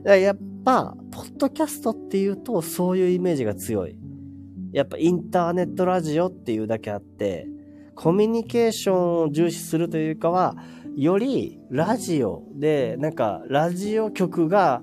[0.04, 3.96] やっぱ、ポッドキャストっていうとそういうイメージが強い。
[4.72, 7.48] やっぱインターネットラジオっていうだけあって、
[7.96, 10.56] コミュニケーションを重視するというかは、
[10.96, 14.82] よりラジオで、なんかラジオ局が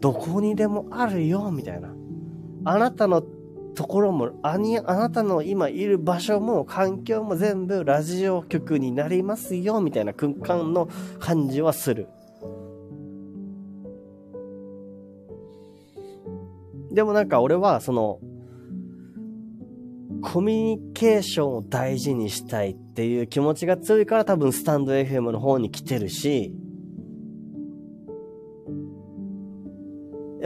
[0.00, 1.94] どこにでもあるよ、みたいな。
[2.64, 3.22] あなたの
[3.74, 10.88] ところも、あに、あなたの今いる場所も環境も全部ラジオ局になりますよ、みたいな空間の
[11.18, 12.08] 感じはする。
[16.90, 18.18] でもなんか俺はその、
[20.22, 26.52] コミュニケーションを大事にしたいっていう気持ちが強いから多分スタンド FM の方に来てるし、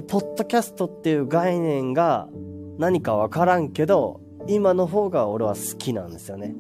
[0.03, 2.29] ポッドキャストっていう概念が
[2.79, 6.57] 何かわからんけど、今の方が俺は好きなんですよね。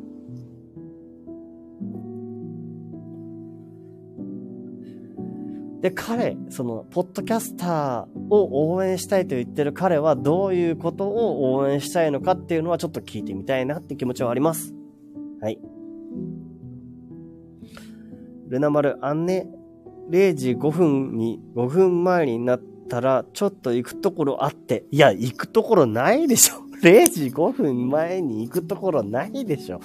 [5.80, 14.72] で、彼、その、ポッドキャスターを応援したいと言ってる彼はどういうことを応援したいのかっていうのはちょっと聞いてみたいなって気持ちはあります。
[15.43, 15.59] はい。
[18.49, 19.47] ルナ丸、あんね、
[20.09, 26.57] 0時5分に、5分前になってたら、ちょっと行くところあって、いや、行くところないでしょ。
[26.82, 29.80] 0時5分前に行くところないでしょ。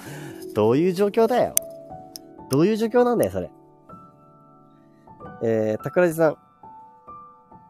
[0.54, 1.54] どういう状況だよ。
[2.50, 3.50] どういう状況なんだよ、それ。
[5.42, 6.36] えー、桜地さん。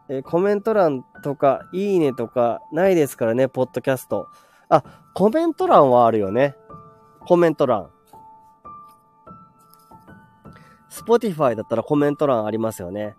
[0.09, 4.27] えー、コメント欄とか、いいねとか、ないですからね、ポッドキャスト。
[4.67, 6.55] あ、コメント欄はあるよね。
[7.25, 7.89] コメント欄。
[10.89, 13.15] Spotify だったらコメント欄ありますよね。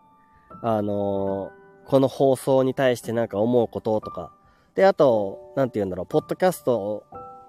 [0.63, 4.33] あのー、この放送に対してなんか思うこととか。
[4.75, 7.05] で、あと、なんて言うんだろう、ポッドキャスト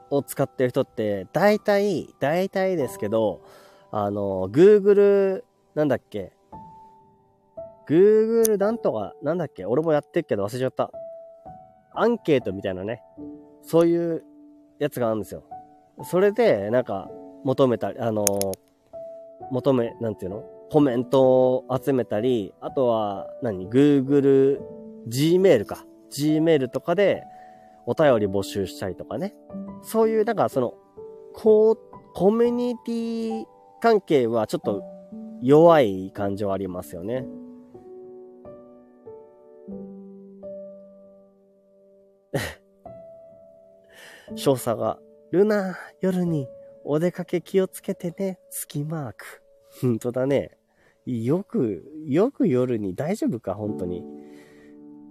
[0.10, 3.42] を使ってる人って、大体、大体ですけど、
[3.92, 5.44] あの、Google、
[5.76, 6.34] なんだっけ
[7.88, 10.92] ?Google なんとか、なんだっけ俺もやってるけど忘れちゃった。
[11.94, 13.04] アンケートみたいなね。
[13.62, 14.24] そういう
[14.80, 15.44] やつがあるんですよ。
[16.04, 17.10] それで、なんか、
[17.44, 18.26] 求めたり、あの
[19.52, 20.44] 求め、なんていうの？
[20.74, 24.60] コメントを集めたり、あとは何、?Google、
[25.08, 25.86] Gmail か。
[26.12, 27.22] Gmail とかで
[27.86, 29.36] お便り募集したりとかね。
[29.84, 30.74] そういう、なんかその、
[31.36, 31.78] こう、
[32.16, 33.46] コミュニティ
[33.82, 34.82] 関係はちょっと
[35.44, 37.28] 弱い感情ありますよね。
[44.34, 44.98] 少佐が、
[45.30, 46.48] ルナ、夜に
[46.84, 49.44] お出かけ気をつけてね、月マーク。
[49.80, 50.58] ほんとだね。
[51.06, 54.04] よく、よく夜に大丈夫か、本当に。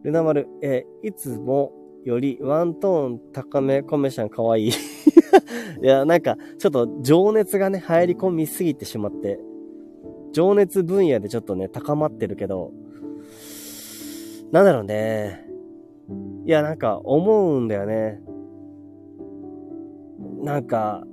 [0.02, 1.72] ルナ丸、えいつも
[2.04, 4.70] よりワントーン高め、コメシャンかわいい。
[5.82, 9.38] いや、なんか、ちょっと情熱がね、入り込みすぎてしまって、
[10.32, 12.72] 情熱分野でちょっとね、高まってるけど、
[14.50, 15.46] なんだろうね。
[16.44, 18.20] いや、なんか、思うんだよね。
[20.42, 21.04] なんか、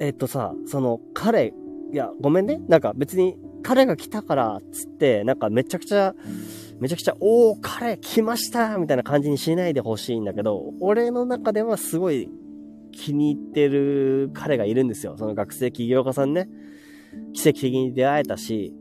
[0.00, 1.54] えっとさ、その、彼、
[1.92, 2.60] いや、ごめんね。
[2.68, 6.14] なんか別に、彼が来たから、つって、なんかめちゃくちゃ、
[6.80, 12.28] めちゃくちゃ、おー、彼来ましたみたいな感じにしないでほしいんだけど、俺の中ではすごい
[12.92, 15.16] 気に入ってる彼がいるんですよ。
[15.16, 16.48] その学生起業家さんね。
[17.32, 18.74] 奇跡的に出会えたし、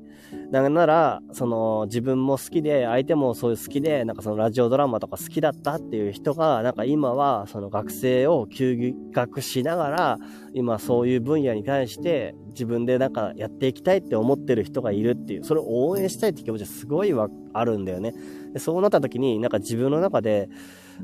[0.52, 10.20] なんなら、その、自分も好きで、相手もそういう好きで、なんかそのラジオドラマとか好きだったっていう人が、なんか今は、その学生を休学しながら、
[10.54, 18.14] 今そういう分野に対して、自分でなんかやっていきたいって思ってる人がいるっていう、それを応援したいって気持ちはすごいわ、あるんだよね。
[18.54, 20.50] でそうなった時に、なんか自分の中で、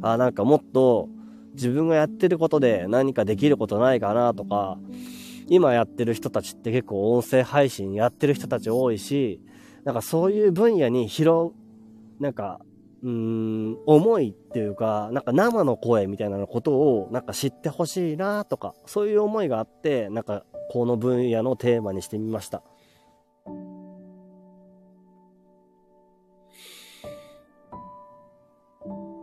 [0.01, 1.09] あ、なんかもっと、
[1.55, 4.77] 自分がやってることで何かできることないかなとか、
[5.49, 9.41] 今やってる人たちって結構音声配信やってる人たち多いし、
[9.83, 11.53] なんかそういう分野に広、
[12.19, 12.59] なんか、
[13.01, 22.61] うん、思いっていうか、なんか生の声みたいなことをなんか知ってほしいなとか、そういう思いがあって、なんかこの分野のテーマにしてみました。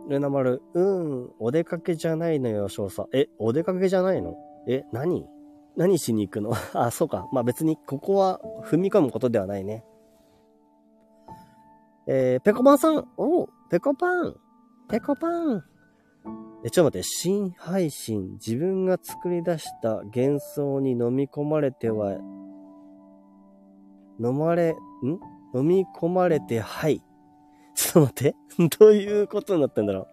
[0.09, 3.07] ルナ丸、うん、お出かけじゃないのよ、少佐。
[3.13, 4.35] え、お出かけじゃないの？
[4.67, 5.25] え、何？
[5.77, 6.53] 何しに行くの？
[6.73, 7.29] あ、そうか。
[7.31, 9.85] まあ別にここは踏み込むことではないね。
[12.07, 13.07] えー、ペコパンさん。
[13.17, 14.35] おペコパン。
[14.89, 15.63] ペコパン。
[16.65, 17.03] え、ちょっと待って。
[17.03, 18.33] 新配信。
[18.33, 22.13] 自分が作り出した幻想に飲み込まれては、
[24.19, 24.75] 飲まれ、ん？
[25.53, 27.03] 飲み込まれて、はい。
[27.75, 28.35] ちょっと待って。
[28.79, 30.07] どういうことになってんだろう。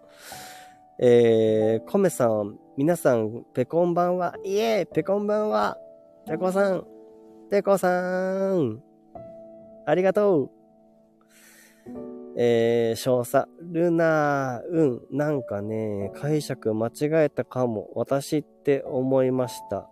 [0.98, 5.78] えー、コメさん、皆さん、ペコンばんは、いえ、ペコンばんは、
[6.26, 6.84] ペコさん、
[7.48, 8.82] ペコさん、
[9.86, 10.50] ありがとう。
[12.36, 16.92] えー、少佐、ルナ、うん、なんかね、解釈間違
[17.26, 19.88] えたかも、私って思いました。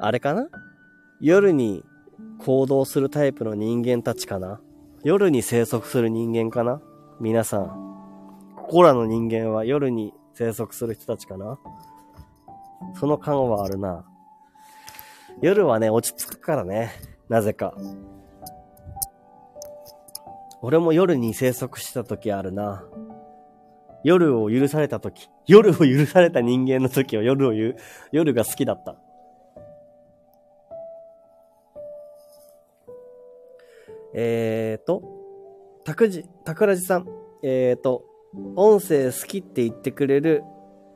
[0.00, 0.48] あれかな？
[1.20, 1.84] 夜に
[2.38, 4.60] 行動するタイプの人間たちかな？
[5.04, 6.82] 夜に生息する人間かな？
[7.20, 7.89] 皆さん。
[8.70, 11.58] ここらの人間は夜に生息する人たちかな？
[12.94, 14.06] その感はあるな。
[15.42, 16.92] 夜はね、落ち着くからね。
[17.28, 17.74] なぜか。
[20.62, 22.84] 俺も夜に生息した時あるな。
[24.04, 25.28] 夜を許された時。
[25.48, 27.76] 夜を許された人間の時は夜を言う、
[28.12, 28.94] 夜が好きだった。
[34.14, 35.02] えーと、
[35.84, 37.08] たくじ、たくらじさん。
[37.42, 38.04] えーと、
[38.56, 40.42] 音声好きって言ってくれる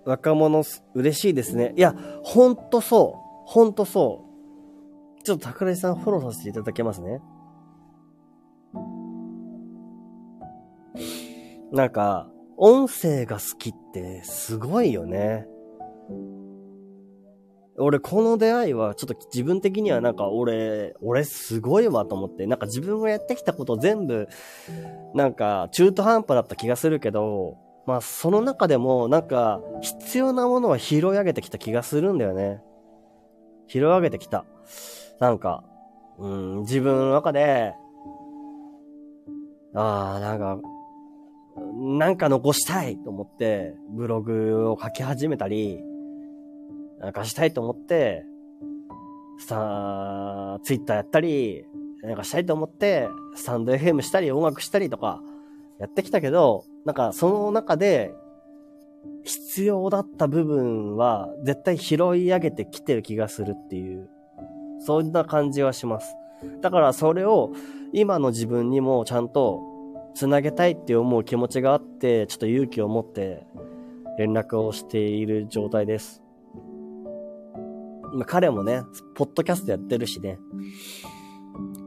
[0.04, 0.62] 若者
[0.94, 1.72] 嬉しいですね。
[1.76, 3.50] いや、ほんとそう。
[3.50, 4.24] ほんとそ
[5.20, 5.22] う。
[5.24, 7.20] ちょっと桜井さんフォローさせていただけますね。
[11.72, 15.48] なんか、音声が好きってすごいよね。
[17.76, 24.28] 俺、この出会いは、ちょっと自分的にはなんか、俺、俺すごいわと思って、なんか自分がやってきたこと全部、
[25.14, 27.56] なんか、中途半端だった気がするけど、
[27.86, 32.62] まあ、その中でも、なんか、必要なものは拾い上げてきた気がするんだよね。
[33.66, 34.44] 拾い上げてきた。
[35.18, 35.64] なんか、
[36.18, 37.74] うん、自分の中で、
[39.74, 40.58] ああ、なんか、
[41.76, 45.82] なんか残したいと思って、ブログを書き始めたり、
[47.04, 48.24] なんかしたいと思って、
[49.38, 51.66] さあ、ツイッターやったり、
[52.02, 55.20] なんかしたいと思って、スタンド FM したり、音楽したりとか、
[55.78, 58.14] やってきたけど、なんかその中で、
[59.22, 64.08] 必要だった部分は、絶対拾い上げてきてる気がするっていう、
[64.78, 66.16] そんな感じはします。
[66.62, 67.52] だからそれを、
[67.92, 69.60] 今の自分にもちゃんと、
[70.14, 73.46] つなげたいって思う気持ちがあって、ちょっと勇気を持って
[74.16, 76.23] 連絡をしている状態です。
[78.14, 78.82] ま彼もね、
[79.14, 80.38] ポッドキャストやってるしね、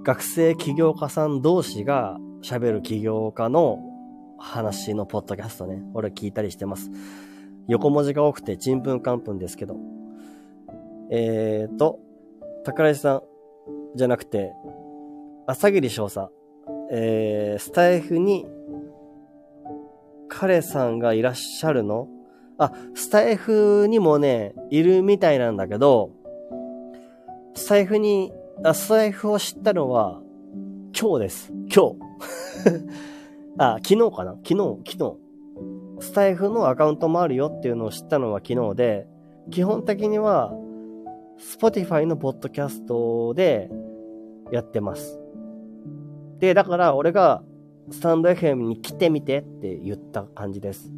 [0.04, 3.80] 学生起業家さん同士が喋る起業家の
[4.38, 6.92] 話のポッドキャストね、俺聞いたりしてます。
[7.68, 9.76] 横文字が多くてちんぷんかんぷんですけど。
[11.10, 12.00] えーと、
[12.66, 13.22] 宝石さん
[13.96, 14.54] じゃなくて、
[15.46, 16.30] 朝霧少佐、
[16.92, 18.46] えー、スタイフに
[20.28, 22.10] 彼さんがいらっしゃるの？
[22.58, 26.12] あ、スタイフにもね、いるみたいなんだけど、
[27.58, 28.32] スタイフに、
[28.64, 30.22] あ、スタイフを知ったのは、
[30.98, 31.52] 今日です。
[31.76, 31.96] 今日。
[33.58, 34.38] あ、昨日かな？
[34.44, 35.18] 昨日、昨
[36.00, 36.06] 日。
[36.06, 39.08] スタイフのアカウントもあるよっていうのを知ったのは昨日で、
[39.50, 40.54] 基本的には、
[41.40, 43.72] Spotify のポッドキャストで
[44.52, 45.20] やってます。
[46.38, 47.42] で、だから俺が
[47.90, 50.94] スタンド FM に来てみてって言った感じです。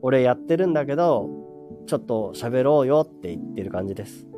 [0.00, 1.28] 俺やってるんだけど、
[1.86, 4.33] ちょっと喋ろうよって言ってる感じです。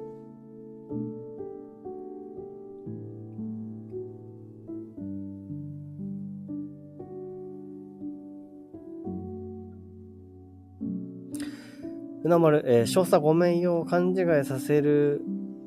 [12.27, 15.23] 船丸、えー、少佐ごめんよ、勘違いさせる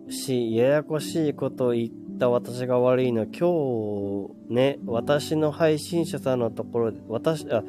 [0.10, 1.90] し、ややこしいこと言っ
[2.20, 3.28] た私が悪いの。
[3.28, 7.64] 今日ね、私の配信者さんのところで、私、あ、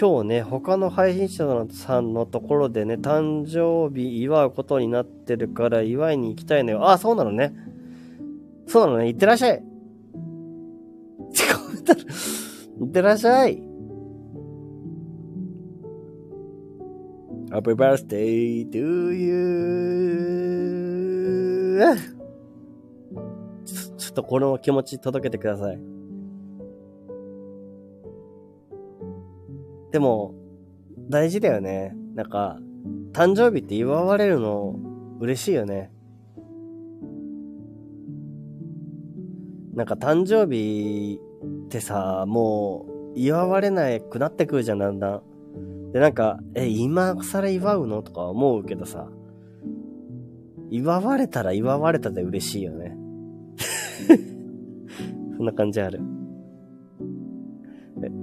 [0.00, 6.88] 今日ね、他の配信者さんのところでね、誕生日祝うことになってるから祝いに行きたいのよ。
[6.88, 7.52] あ、そうなのね。
[8.68, 9.08] そうなのね。
[9.08, 9.64] 行ってらっしゃい。
[12.78, 13.67] 行ってらっしゃい。
[17.50, 20.48] Happy birthday to you.
[23.96, 25.80] ちょっとこの気持ち届けてください。
[29.92, 30.34] でも、
[31.08, 31.96] 大事だよね。
[32.14, 32.58] なんか、
[33.12, 34.78] 誕生日って祝われるの
[35.20, 35.90] 嬉しいよね。
[39.74, 41.18] なんか誕生日
[41.66, 42.84] ってさ、も
[43.14, 45.22] う祝われなくなってくるじゃん、だんだん。
[45.92, 48.02] で、なんか、え、今更祝うの？
[48.02, 49.08] とか思うけどさ、
[50.70, 52.96] 祝われたら祝われたで嬉しいよね。
[55.36, 56.00] そんな感じある。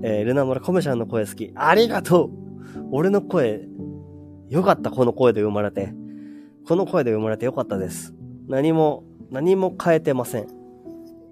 [0.03, 1.51] えー、ルナモラコメちゃんの声好き。
[1.55, 2.45] ありがとう
[2.91, 3.67] 俺の声、
[4.49, 5.93] よかった、この声で生まれて。
[6.67, 8.13] この声で生まれてよかったです。
[8.47, 10.47] 何も、何も変えてません。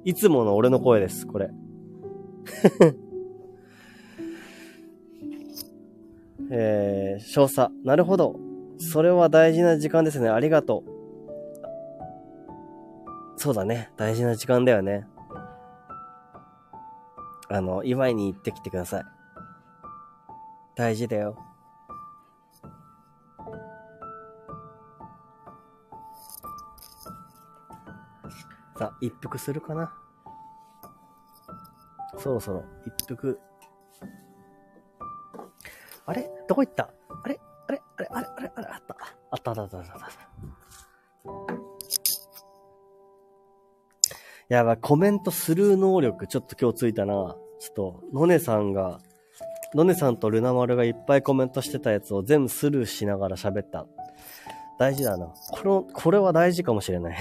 [0.03, 1.51] いつもの俺の声です、これ。
[6.55, 7.71] えー、少佐。
[7.83, 8.35] なるほど。
[8.77, 10.29] それは大事な時間ですね。
[10.29, 10.89] ありがとう。
[13.37, 13.91] そうだね。
[13.97, 15.07] 大事な時間だよね。
[17.49, 19.03] あの、祝いに行ってきてください。
[20.75, 21.35] 大事だよ。
[28.77, 29.91] さあ、一服するかな？
[32.19, 33.39] そろそろ一服
[36.05, 36.29] あれ？
[36.47, 36.89] どこ行った？
[37.23, 37.39] あれ？
[37.67, 37.81] あれ？
[37.97, 38.07] あれ？
[38.11, 38.27] あれ？
[38.35, 38.51] あれ？
[38.55, 38.67] あれ？
[38.67, 38.97] あった。
[39.31, 39.97] あったあったあったあった。
[44.49, 47.13] やばい、コメントスルー能力ちょっと今日ついたな。
[47.59, 48.99] ちょっと、のねさんが、
[49.73, 53.87] のねさんとルナ丸がいっぱいコメントしてたやつを全部スルーしながら喋った。
[54.77, 55.33] 大事だな。
[55.51, 57.17] この、これは大事かもしれない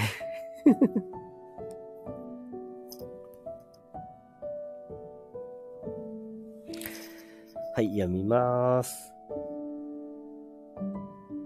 [7.85, 9.13] い、読みます。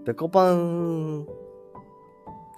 [0.04, 1.26] ペコパン。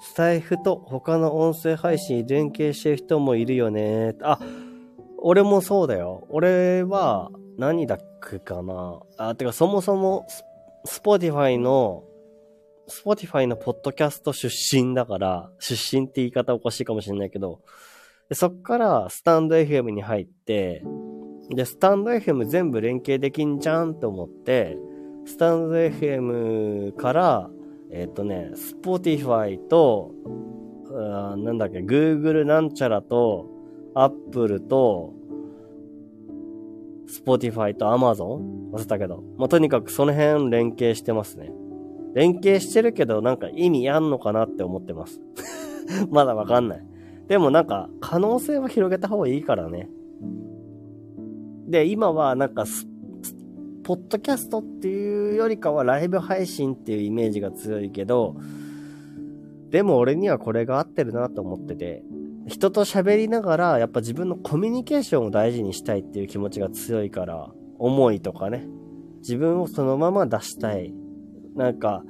[0.03, 4.17] スタイフと他の音声配信連携してる人もいるよね。
[4.23, 4.39] あ、
[5.19, 6.27] 俺もそうだよ。
[6.31, 7.99] 俺は、何だっ
[8.31, 9.01] けかな。
[9.19, 10.27] あ、てかそもそも、
[10.85, 12.05] スポティファイの、
[12.89, 17.61] スポティファイのポッドキャスト出身だから、出身って言い方おかしいかもしれないけど、
[18.33, 20.83] そっからスタンド FM に入って、
[21.51, 24.77] で、スタンド FM 全部連携できんじゃんと思って、
[25.27, 27.51] スタンド FM から、
[27.91, 30.13] えっ、ー、とね、Spotify と、
[30.91, 33.49] うん、なんだっけ、Google なんちゃらと、
[33.95, 35.15] Apple と、
[37.09, 38.71] Spotify と Amazon?
[38.73, 39.23] 忘れたけど。
[39.37, 41.51] まあ、とにかくその辺連携してますね。
[42.15, 45.21] 連携してるけど、なんか意味あんのかなって思ってます。
[46.11, 46.87] まだわかんない。
[47.27, 49.89] でもなんか、可能性は広げた方がいいからね。
[51.71, 52.65] で、今はなんか、
[53.85, 58.37] ポッドキャストっていうよりかはライブ配信っていうイメージが強いけど、
[59.71, 62.03] でも俺にはこれが合ってるなと思ってて、
[62.49, 68.67] 人と喋りながら、やっぱ自分のコミュニケーションを大事にしたいっていう気持ちが強いから、思いとかね、
[69.21, 70.93] 自分をそのまま出したい。
[71.55, 72.03] なんか、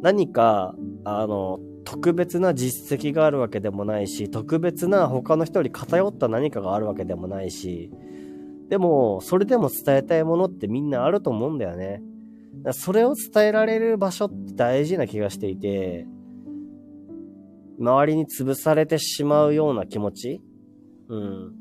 [0.00, 0.74] 何か、
[1.04, 7.90] あの、特別な実績があるわけでもないし、特別な他の人より偏った何かがあるわけでもないし、
[8.68, 12.02] でも、それでも伝えたいものってみんなあると思うんだよね。
[12.72, 16.06] それを伝えられる場所って大事な気がしていて、
[17.78, 20.42] 周りに潰されてしまうような気持ち
[21.08, 21.54] うん。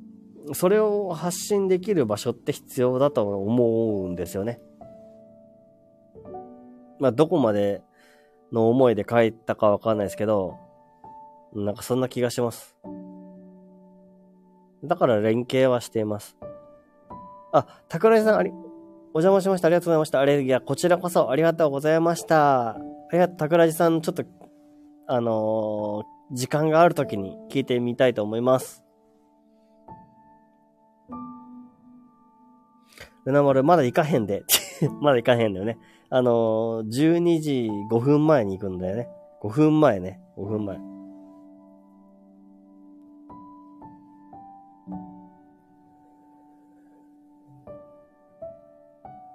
[0.53, 4.61] それを発信できる場所って必要だと思うんですよね。
[6.99, 7.83] まあ、どこまで
[8.51, 10.57] の思いで書いたかわかんないですけど、
[11.53, 12.75] なんかそんな気がします。
[14.83, 16.37] だから連携はしています。
[17.57, 18.51] あ、桜井さん、あり、
[19.13, 19.67] お邪魔しました。
[19.67, 20.19] ありがとうございました。
[20.19, 22.69] あれ、いや、こちらこそありがとうございました。
[22.69, 22.77] あ
[23.11, 24.23] りがとう、桜井さん、ちょっと、
[25.07, 28.83] あのー、時間があるときに聞いてみたいと思います。
[33.25, 34.43] ルナ丸、まだ行かへんで。
[35.01, 35.77] まだ行かへんだよね。
[36.09, 39.09] あのー、12時5分前に行くんだよね。
[39.41, 40.21] 5分前ね。
[40.37, 40.96] 5分前。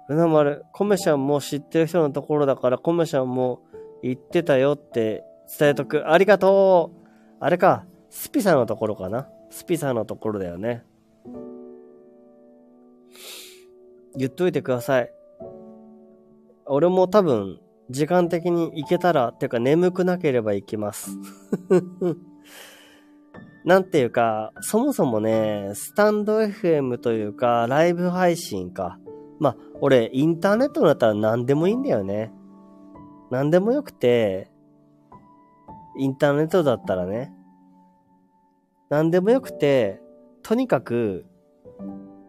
[0.09, 3.61] ルナ丸、コメシャンも知ってる人のところだから、コメシャンも
[4.01, 5.23] 言ってたよって
[5.57, 6.11] 伝えとく。
[6.11, 7.07] ありがとう
[7.39, 10.83] あれか、スピさんのところかなスピさんのところだよね。
[14.15, 15.11] 言っといてください。
[16.65, 21.17] 俺も多分、時間的に行けたら、ていうか眠くなければ行きます。
[23.65, 28.99] なんていうか、そもそもね、スタンド FM というか、ライブ配信か。
[29.39, 32.31] まあ、俺、インターネットだったら何でもいいんだよね。
[33.31, 34.49] 何でもよくて、
[35.97, 37.33] インターネットだったらね。
[38.89, 39.99] 何でもよくて、
[40.41, 41.25] とにかく、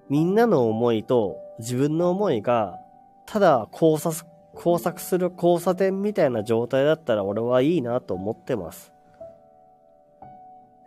[0.09, 2.77] みんなの思いと自分の思いが、
[3.25, 4.09] ただ交差、
[4.57, 8.93] 交錯する交差点みたいな状態だったら俺はいいなと思ってます。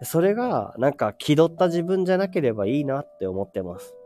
[0.02, 3.97] それが、なんか気取った自分じゃなければいいなって思ってます。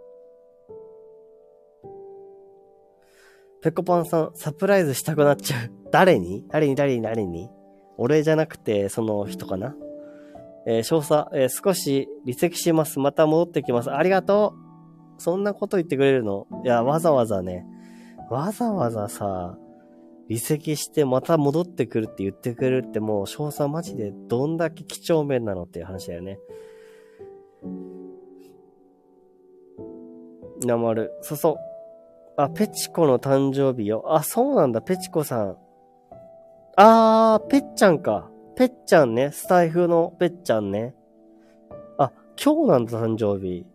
[3.61, 5.71] ペコパンさん、サプライズしたくなっちゃう。
[5.91, 6.43] 誰に？
[6.49, 6.75] 誰に？
[6.75, 7.01] 誰に？
[7.01, 7.49] 誰に？
[7.97, 9.75] 俺じゃなくて、その人かな？
[10.65, 12.99] えー、詳細、えー、少し離席します。
[12.99, 13.91] また戻ってきます。
[13.91, 14.55] ありがと
[15.17, 16.47] うそんなこと言ってくれるの？
[16.63, 17.67] いや、わざわざね、
[18.31, 19.57] わざわざさ、
[20.27, 26.39] 離席してまた戻ってくるって言ってくれるってもう、詳細マジでどんだけ几帳面なのっていう話だよね。
[30.65, 31.11] なまる。
[31.21, 31.70] そうそう。
[32.37, 34.03] あ、ペチコの誕生日よ。
[34.07, 35.57] あ、そうなんだ、ペチコさん。
[36.77, 38.29] あー、ペッちゃんか。
[38.55, 39.31] ペッちゃんね。
[39.31, 40.95] スタイフのペッちゃんね。
[41.97, 42.11] あ、
[42.41, 43.65] 今日なんだ、誕生日。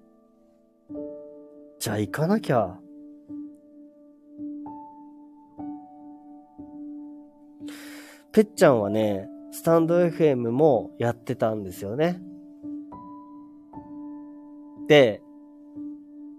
[1.78, 2.78] じゃあ行かなきゃ。
[8.32, 12.20] ぺっちゃんはね、スタンド FM もやってたんですよね。
[14.88, 15.22] で、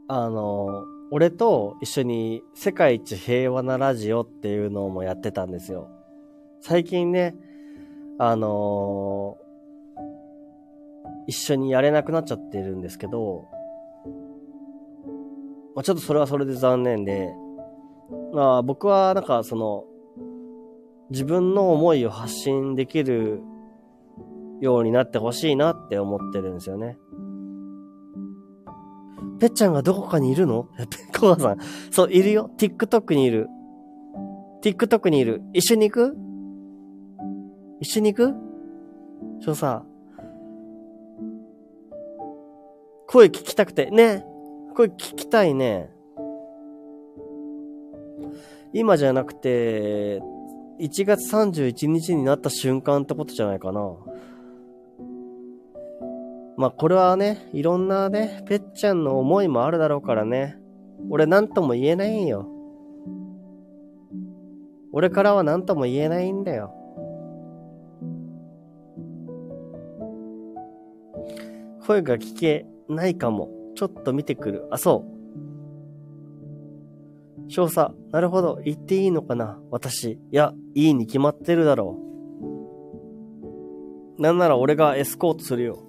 [0.07, 5.89] あの、俺と一緒に世界一平和なラジオっていうのもやってたんですよ。
[6.61, 7.35] 最近ね、
[8.19, 9.99] あのー、
[11.27, 13.47] 一緒にやれなくなっちゃってるんですけど、
[15.75, 17.29] まあ、ちょっとそれはそれで残念で、
[18.33, 19.85] まあ僕はなんかその、
[21.09, 23.41] 自分の思いを発信できる
[24.59, 26.97] ようになってほしいなって思ってるんですよね。
[29.39, 30.67] ぺっちゃんがどこかにいるの？
[31.17, 31.57] コアさん。
[31.91, 32.49] そう、いるよ。
[32.57, 33.47] TikTok にいる。
[34.61, 35.41] TikTok にいる。
[35.53, 36.17] 一緒に行く？
[37.79, 38.35] 一緒に行く？
[39.41, 39.83] ちょさ、
[43.07, 44.25] 声聞きたくて、ね。
[44.75, 45.89] 声聞きたいね。
[48.73, 50.21] 今じゃなくて、
[50.79, 53.81] 1月31日になった瞬間ってことじゃないかな。
[56.57, 60.57] まあこれはね、いろんなね、ぺっちゃんの思いもあるだろうからね。
[61.09, 62.47] 俺なんとも言えないんよ。
[64.91, 66.73] 俺からはなんとも言えないんだよ。
[71.85, 73.49] 声が聞けないかも。
[73.75, 74.67] ちょっと見てくる。
[74.71, 75.05] あ、そ
[77.47, 77.51] う。
[77.51, 78.59] 少佐、なるほど。
[78.65, 79.59] 言っていいのかな？
[79.69, 80.13] 私。
[80.13, 81.99] いや、いいに決まってるだろ
[84.17, 84.21] う。
[84.21, 85.86] なんなら俺がエスコートするよ。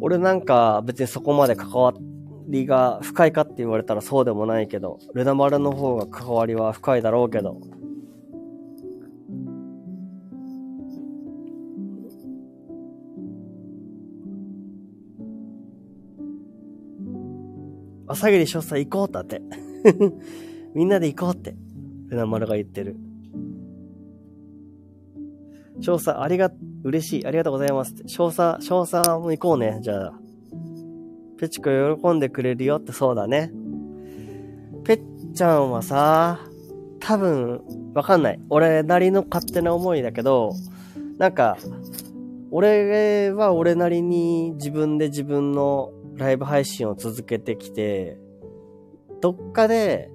[0.00, 1.94] 俺なんか別にそこまで関わ
[2.48, 7.60] りが深いかって言われたらそうでもないけど、ルナ丸の方が関わりは深いだろうけど。
[18.08, 19.42] 朝霧少佐行こうだって。
[20.74, 21.56] みんなで行こうって、
[22.08, 22.96] ルナ丸が言ってる。
[25.80, 26.50] 少佐、ありが、
[26.84, 28.08] 嬉しい、ありがとうございますって。
[28.08, 30.12] 少佐、少佐も行こうね、じゃあ。
[31.38, 33.52] ペチコ喜んでくれるよってそうだね。
[34.84, 36.40] ペッちゃんはさ、
[37.00, 37.60] 多分、
[37.94, 38.40] わかんない。
[38.48, 40.52] 俺なりの勝手な思いだけど、
[41.18, 41.58] なんか、
[42.50, 48.16] 俺は俺なりに自分で自分のライブ配信を続けてきて、
[49.20, 50.10] どっかで、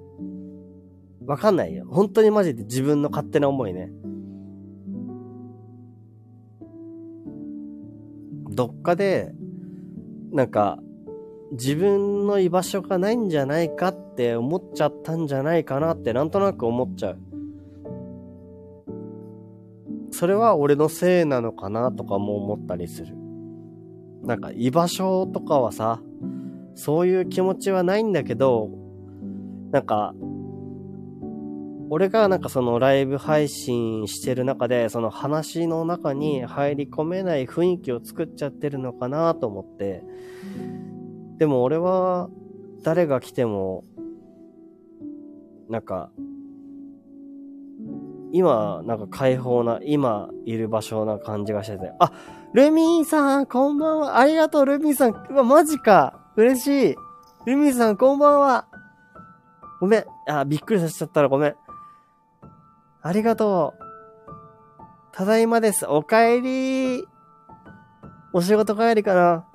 [1.26, 1.86] わかんないよ。
[1.88, 3.92] 本当にマジで自分の勝手な思いね。
[8.54, 9.32] どっかで、
[10.30, 10.78] なんか、
[11.52, 17.18] 自分の居場所がないんじゃないかって思っちゃったんじゃないかなってなんとなく思っちゃう。
[20.10, 23.14] それは俺のせいなのかなとかも思ったりする。
[24.22, 26.00] なんか居場所とかはさ、
[26.74, 28.70] そういう気持ちはないんだけど、
[29.72, 30.14] なんか、
[31.94, 40.02] 俺がなんかそのライブ配信してる中で、その話の中に入り込めない雰囲気を作っちゃってるのかなと思って、
[41.36, 42.30] でも俺は
[42.82, 43.84] 誰が来ても、
[45.68, 46.10] なんか、
[48.32, 52.10] 今、なんか開放な、今いる場所な感じがしてて、あ、
[52.54, 54.18] ルミーさん、こんばんは。
[54.18, 55.26] ありがとう、ルミーさん。
[55.28, 56.32] うわ、マジか。
[56.36, 56.96] 嬉しい。
[57.44, 58.66] ルミーさん、こんばんは。
[59.78, 60.04] ごめん。
[60.26, 61.54] あ、びっくりさせちゃったらごめん。
[63.02, 63.82] ありがとう。
[65.12, 65.86] ただいまです。
[65.86, 67.04] お帰り。
[68.32, 69.46] お仕事帰りかな。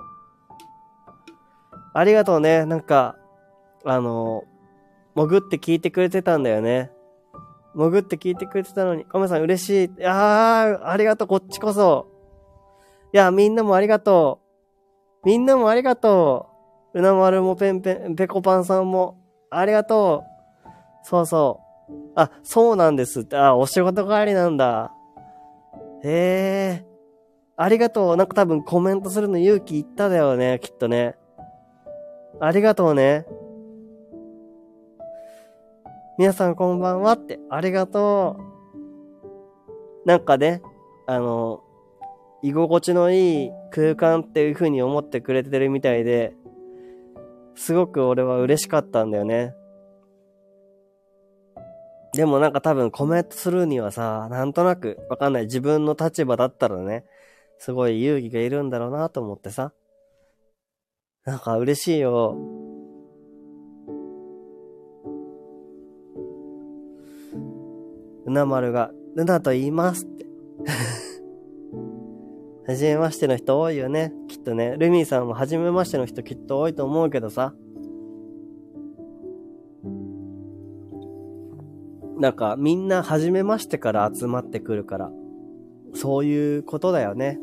[1.93, 2.66] ありがとうね。
[2.66, 3.16] なんか、
[3.86, 4.43] あの、
[5.16, 6.91] 潜って聞いてくれてたんだよね。
[7.74, 9.86] 潜って聞いてくれてたのに、カメさん嬉しい。
[9.86, 12.08] いやー、ありがとう、こっちこそ。
[13.14, 14.41] いや、みんなもありがと
[15.24, 15.28] う。
[15.28, 16.50] みんなもありがと
[16.93, 17.00] う。
[17.00, 19.18] うなまるもペンペン、ペコパンさんも、
[19.50, 20.68] ありがとう。
[21.04, 21.66] そうそう。
[22.20, 23.38] あ、そうなんですって。
[23.38, 24.91] あ、お仕事帰りなんだ。
[26.03, 26.86] へえ。
[27.55, 28.18] ありがとう。
[28.18, 31.15] なんか多分コメントするの勇気いっただよね、きっとね。
[32.39, 33.28] ありがとうね。
[36.18, 38.38] 皆さんこんばんはって、ありがと
[40.03, 40.07] う。
[40.07, 40.63] なんかね、
[41.05, 41.61] あの、
[42.41, 46.36] 居心地のいい空間っていう風に思ってくれてるみたいで、
[47.53, 49.53] すごく俺は嬉しかったんだよね。
[52.14, 57.05] でもなんか多分コメントするにはさ、なんとなくわかんない自分の立場だったらね、
[57.60, 59.74] すごい勇気がいるんだろうなと思ってさ。
[61.26, 62.38] なんか嬉しいよ。
[68.26, 70.26] うなまるが、ルナと言いますって
[72.68, 74.14] はじめましての人多いよね。
[74.28, 74.76] きっとね。
[74.78, 77.53] ルミーさんもはじめましての人きっと多いと思うけどさ。
[82.20, 85.11] なんかみんなはじめましてから集まってくるから。
[85.93, 87.39] そういうことだよね。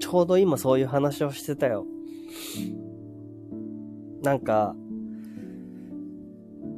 [0.00, 1.86] ちょうど今そういう話をしてたよ。
[4.22, 4.74] なんか、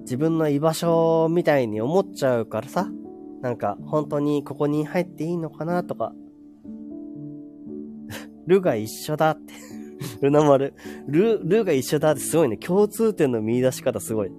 [0.02, 2.88] 自分の居場所みたいに思っちゃうからさ。
[3.42, 6.12] なんか、本当にここに入っていいのかなとか、
[8.46, 9.54] ルが一緒だって。
[10.20, 10.74] ルナ丸。
[11.08, 12.56] ル、ルが一緒だってすごいね。
[12.56, 14.30] 共通点の見出し方すごい。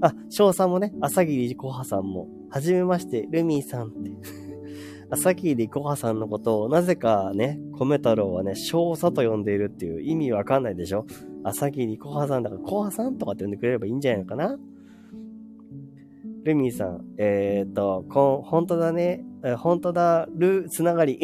[0.00, 4.10] あ、翔さんもね、朝霧コハさんも、はじめまして、ルミーさんって。
[5.08, 11.06] 朝霧コハさんのことを、なぜかね、米太郎はね、少佐と呼んでいるっていう意味わかんないでしょ？
[11.44, 14.58] 朝霧コハさんだから、コハさんとかって呼んでくれればいいんじゃないのかな？
[16.42, 19.24] ルミーさん、えー、っと、こん、本当だね。
[19.44, 21.20] え本当だ、ルーつながり。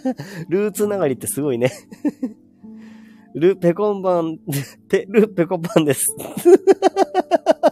[0.48, 1.70] ルーつながりってすごいね。
[3.34, 4.38] ルペコンバン、
[4.88, 6.14] ペ、ルペコパンです。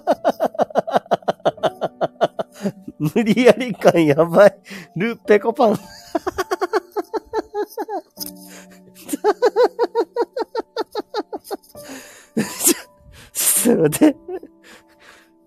[2.99, 4.59] 無理やり感やばい。
[4.97, 5.77] ルーペコパン。
[5.77, 14.17] ちょっと待って。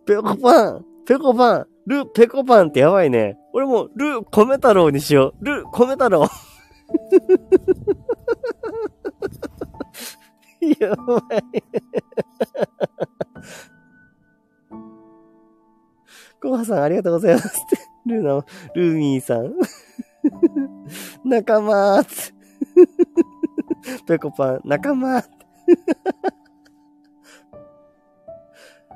[0.06, 0.86] ペコパン。
[1.06, 3.38] ペコパン、ルー、ペコパンってやばいね。
[3.52, 5.46] 俺も、ル、米太郎にしよう。
[5.46, 6.22] ル、米太郎。
[10.80, 11.64] やばい。
[16.44, 17.60] コハさん、ありがとうございます。
[18.06, 19.54] ルーナ、ルーミーさん。
[21.24, 22.34] 仲間ー
[24.08, 25.24] ペコパン、仲間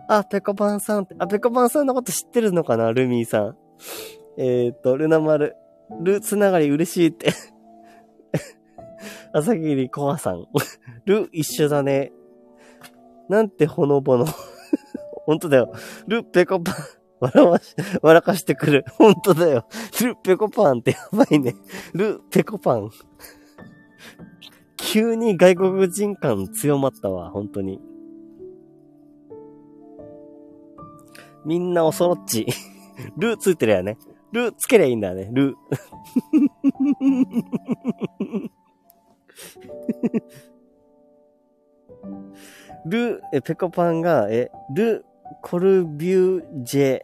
[0.10, 2.92] あ、ペコパンさんって、あ、ペコパンさんのこと知ってるのかな？
[2.94, 3.58] ルミーさん。
[4.38, 5.56] えっ、と、ルナマル、
[6.02, 7.32] ルつながり嬉しいって
[9.34, 10.48] 朝霧コアさん。
[11.06, 12.12] ル一緒だね。
[13.30, 14.26] なんてほのぼの。
[15.26, 15.74] ほんとだよ。
[16.08, 16.76] ルペコパン。
[17.20, 18.86] 笑わし、笑かしてくる。
[18.98, 19.68] ほんとだよ。
[20.02, 21.56] ルペコパンってやばいね。
[21.94, 22.92] ルペコパン。
[24.78, 27.82] 急に外国人感強まったわ、本当に。
[31.46, 32.46] みんなおそろっち。
[33.18, 33.98] ルついてるやね。
[34.32, 35.30] ルつけりゃいいんだね。
[35.32, 35.56] ル。
[42.86, 45.06] ル、え、ペコパンが、え、ル・
[45.42, 47.02] コルビュージェ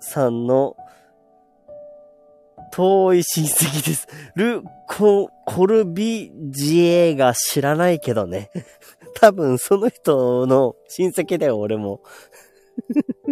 [0.00, 0.76] さんの
[2.70, 4.08] 遠い親戚です。
[4.34, 8.50] ル・コ、コルビジエが知らないけどね。
[9.16, 12.02] 多分その人の親戚だよ、俺も。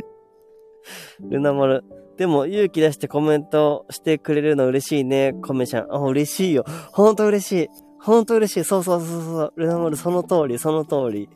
[1.20, 1.84] ルナモル。
[2.16, 5.94] でも勇気出してコメントしてくれるの嬉しいね、コメちゃん。
[5.94, 6.64] あ、嬉しいよ。
[6.92, 7.68] ほんと嬉しい。
[8.00, 8.64] ほんと嬉しい。
[8.64, 9.52] そうそうそうそう。
[9.56, 11.28] ルナモル、その通り、その通り。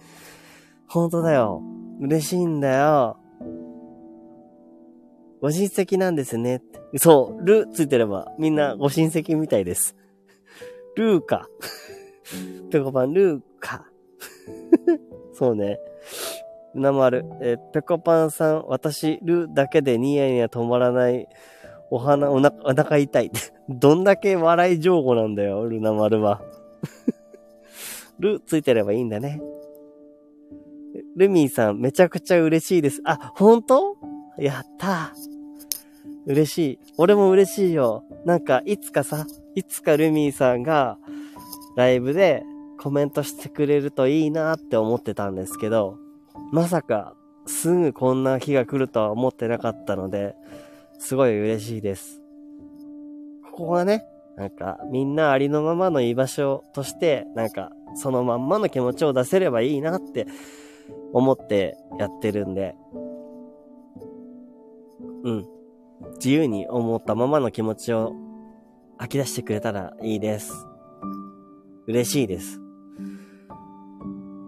[0.88, 1.62] ほんとだよ。
[2.00, 3.18] 嬉しいんだよ。
[5.40, 6.62] ご親戚なんですね。
[6.96, 9.96] そう、ルついてればみんなご親戚みたいです。
[10.96, 11.46] ルーカ。
[12.70, 13.86] ペコパン、ルーカ。
[15.34, 15.78] そうね。
[16.74, 17.24] なまる。
[17.40, 21.28] えペコパンさん、私、ルーだけでニヤニヤ止まらない。
[21.90, 23.30] お花、おな、お腹痛い。
[23.68, 26.40] どんだけ笑い上手なんだよ、ルナマルは。
[28.20, 29.40] ルついてればいいんだね。
[31.16, 33.00] ルミーさん、めちゃくちゃ嬉しいです。
[33.04, 33.96] あ、本当？
[34.38, 35.12] やった
[36.26, 36.78] 嬉しい。
[36.96, 38.04] 俺も嬉しいよ。
[38.24, 40.98] なんか、いつかさ、いつかルミーさんが、
[41.76, 42.42] ライブで
[42.78, 45.98] コメントしてくれるといいなって思ってたんですけど、
[46.52, 47.14] まさか、
[47.46, 50.34] すぐこんな日が来るとは思ってなかったので、
[50.98, 52.20] すごい嬉しいです。
[53.50, 54.04] ここがね、
[54.36, 60.26] なんか、みんなありのままの居場所として、なんか、そのまんまの気持ちを出せればいいなって
[61.12, 62.74] 思ってやってるんで、
[65.24, 65.46] うん。
[66.16, 68.14] 自由に思ったままの気持ちを
[68.98, 70.52] 吐き出してくれたらいいです。
[71.86, 72.60] 嬉しいです。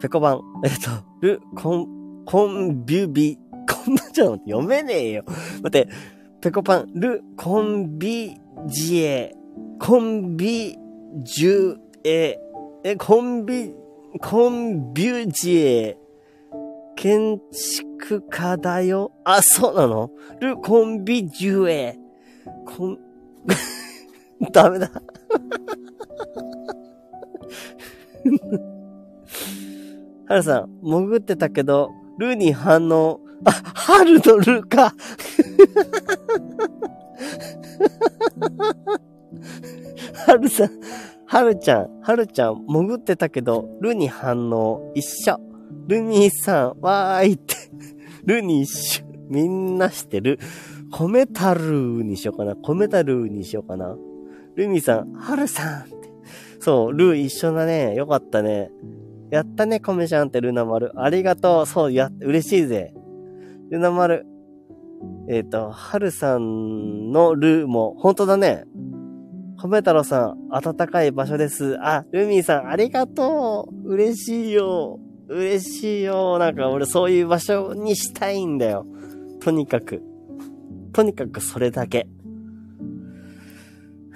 [0.00, 0.90] ペコバン、 えっと、
[1.20, 3.38] ル、コン、コンビュビ、
[3.68, 5.24] コン、ちょっと読めねえよ。
[5.62, 5.88] 待って、
[6.40, 8.34] ペコパン、ル、コンビ
[8.66, 9.34] ジエ、
[9.80, 10.76] コンビ
[11.22, 12.38] ジュエ、
[12.84, 13.72] え、コンビ、
[14.20, 15.98] コンビュジエ、
[17.02, 19.10] 建築家だよ。
[19.24, 20.12] あ、そうなの？
[20.40, 21.98] ル・コンビジュエ。
[22.64, 22.98] コン、
[24.52, 24.88] ダメだ。
[30.28, 33.18] はるさん、潜ってたけど、ルに反応。
[33.44, 34.94] あ、春のルか。
[40.24, 40.70] はるさん、
[41.26, 44.92] はるちゃん、はるちゃん、潜ってたけど、ルに反応。
[44.94, 45.51] 一緒。
[45.86, 47.56] ルミさん、わーいって。
[48.24, 50.38] ルにし、みんなしてる？
[50.92, 52.54] コメタルーにしようかな。
[52.54, 53.96] コメタルーにしようかな。
[54.54, 55.94] ルミさん、はるさんって。
[56.60, 57.94] そう、ルー一緒だね。
[57.94, 58.70] よかったね。
[59.30, 60.92] やったね、コメちゃんってルナ丸。
[61.00, 61.66] ありがとう。
[61.66, 62.94] そう、や、嬉しいぜ。
[63.70, 64.26] ルナ丸。
[65.28, 68.64] えっ、ー、と、はるさんのルーも、本当だね。
[69.58, 71.78] コメ太郎さん、暖かい場所です。
[71.80, 73.94] あ、ルミーさん、ありがとう。
[73.94, 75.00] 嬉しいよ。
[75.32, 76.38] 嬉しいよ。
[76.38, 78.86] なんか俺そういう場所にしたいんだよ。
[79.40, 80.02] とにかく。
[80.92, 82.06] とにかくそれだけ。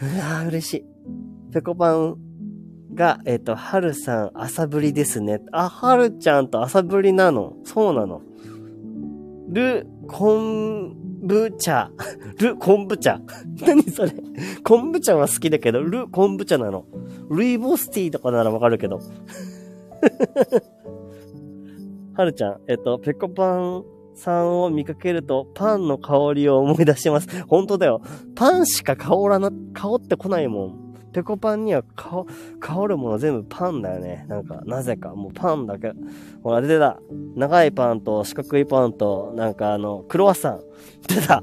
[0.00, 0.84] うわ嬉しい。
[1.52, 2.16] ペコパン
[2.94, 5.40] が、えっ、ー、と、はるさん、朝ぶりですね。
[5.52, 7.56] あ、はるちゃんと朝ぶりなの？
[7.64, 8.20] そうなの。
[9.48, 11.90] ル、コンブ茶。
[12.38, 13.20] ル、コンブ茶。
[13.66, 14.12] 何それ？
[14.62, 16.84] コンブ茶は好きだけど、ル、コンブ茶なの。
[17.30, 19.00] ルイボスティーとかならわかるけど。
[22.16, 27.28] はるちゃん、えっ、と、ペコパンさんを見かけるとパンの香りを思い出します。
[27.46, 28.00] 本当だよ。
[28.34, 30.86] パンしか香らな、香ってこないもん。
[31.12, 32.24] ペコパンには香、
[32.58, 34.24] 香るもの全部パンだよね。
[34.28, 35.14] なんか、なぜか。
[35.14, 35.92] もうパンだけ。
[36.42, 36.98] ほら、出てた。
[37.34, 40.60] 長いパンと四角いパンと、なんかあの、クロワッサン。
[41.08, 41.42] 出た。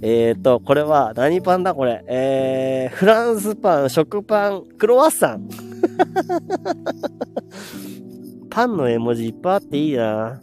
[0.00, 1.74] えーと、これは、何パンだ？
[1.74, 2.04] これ。
[2.06, 5.48] えー、フランスパン、食パン、クロワッサン。
[8.52, 10.38] パンの絵文字いっぱいあっていいな。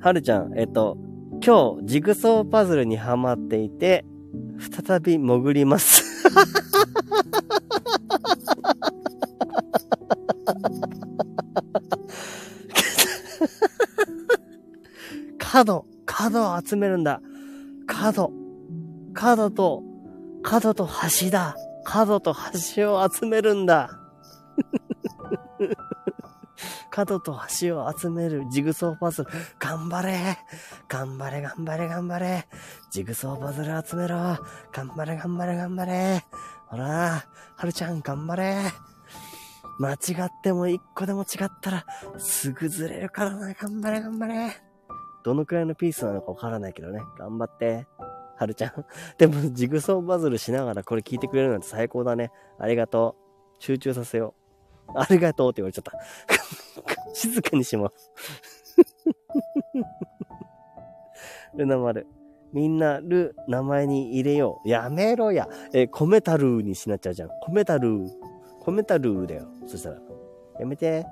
[0.00, 0.96] はるちゃん、えっと、
[1.44, 4.06] 今日、ジグソーパズルにハマっていて、
[4.58, 6.02] 再び潜ります。
[15.38, 17.20] 角、角を集めるんだ。
[17.86, 18.32] 角、
[19.12, 19.82] 角と、
[20.42, 20.88] 角と
[21.20, 21.54] 橋だ。
[21.84, 22.34] 角と
[22.74, 24.01] 橋を集めるんだ。
[26.90, 29.30] 角と橋を集めるジグソーパズル。
[29.58, 30.38] 頑張れ
[30.88, 32.46] 頑張れ頑張れ頑張れ
[32.90, 34.16] ジグソーパズル集めろ
[34.72, 36.24] 頑張れ頑張れ頑張れ
[36.66, 37.24] ほら、
[37.56, 38.56] はるちゃん頑張れ
[39.78, 41.86] 間違っても一個でも違ったら、
[42.18, 43.52] すぐずれるからな。
[43.54, 44.50] 頑張れ頑張れ
[45.24, 47.00] どのくらいのピースなのかわからないけどね。
[47.18, 47.86] 頑張って。
[48.36, 48.84] はるちゃん。
[49.18, 52.30] でも、ジグソーパズルしながらこれ聞いてくれるなんて最高だね。
[52.58, 53.62] ありがとう。
[53.62, 54.41] 集中させよう。
[54.94, 55.92] ありがとうって言われちゃった。
[57.14, 58.10] 静かにします。
[61.54, 62.06] ルナ丸。
[62.52, 64.68] みんな、る、名前に入れよう。
[64.68, 65.48] やめろや。
[65.72, 67.30] えコメタルーにしなっちゃうじゃん。
[67.40, 68.10] コメタルー。
[68.60, 69.48] コメタルーだよ。
[69.66, 69.98] そしたら。
[70.60, 71.06] やめて。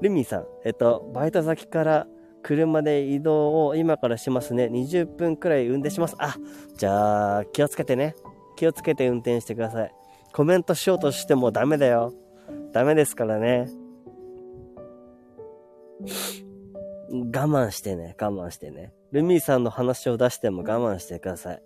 [0.00, 0.46] ルミさん。
[0.64, 2.06] えっと、バイト先から
[2.42, 4.66] 車で移動を今からしますね。
[4.66, 6.16] 20分くらい運転します。
[6.18, 6.36] あ、
[6.76, 8.14] じゃあ、気をつけてね。
[8.56, 9.92] 気をつけて運転してください。
[10.32, 12.12] コメントしようとしてもダメだよ。
[12.72, 13.68] ダメですからね。
[17.10, 18.92] 我慢してね、我慢してね。
[19.12, 21.62] ルミーさんの話を出しても我慢してください。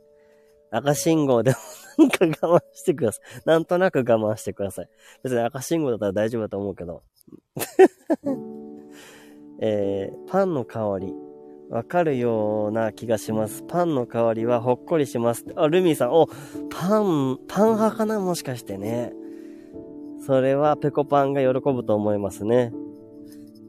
[0.70, 1.56] 赤信号でも
[1.98, 3.42] なんか我慢してください。
[3.44, 4.88] なんとなく我慢してください。
[5.22, 7.02] 別に赤信号だったら大丈夫だと思うけど。
[9.60, 11.14] えー、パンの香り。
[11.68, 13.64] わかるような気がします。
[13.66, 15.46] パンの香りはほっこりします。
[15.56, 16.26] あ、ルミーさん、お、
[16.68, 18.20] パン、パン派かな？
[18.20, 19.14] もしかしてね。
[20.24, 22.72] それはペコパンが喜ぶと思いますね。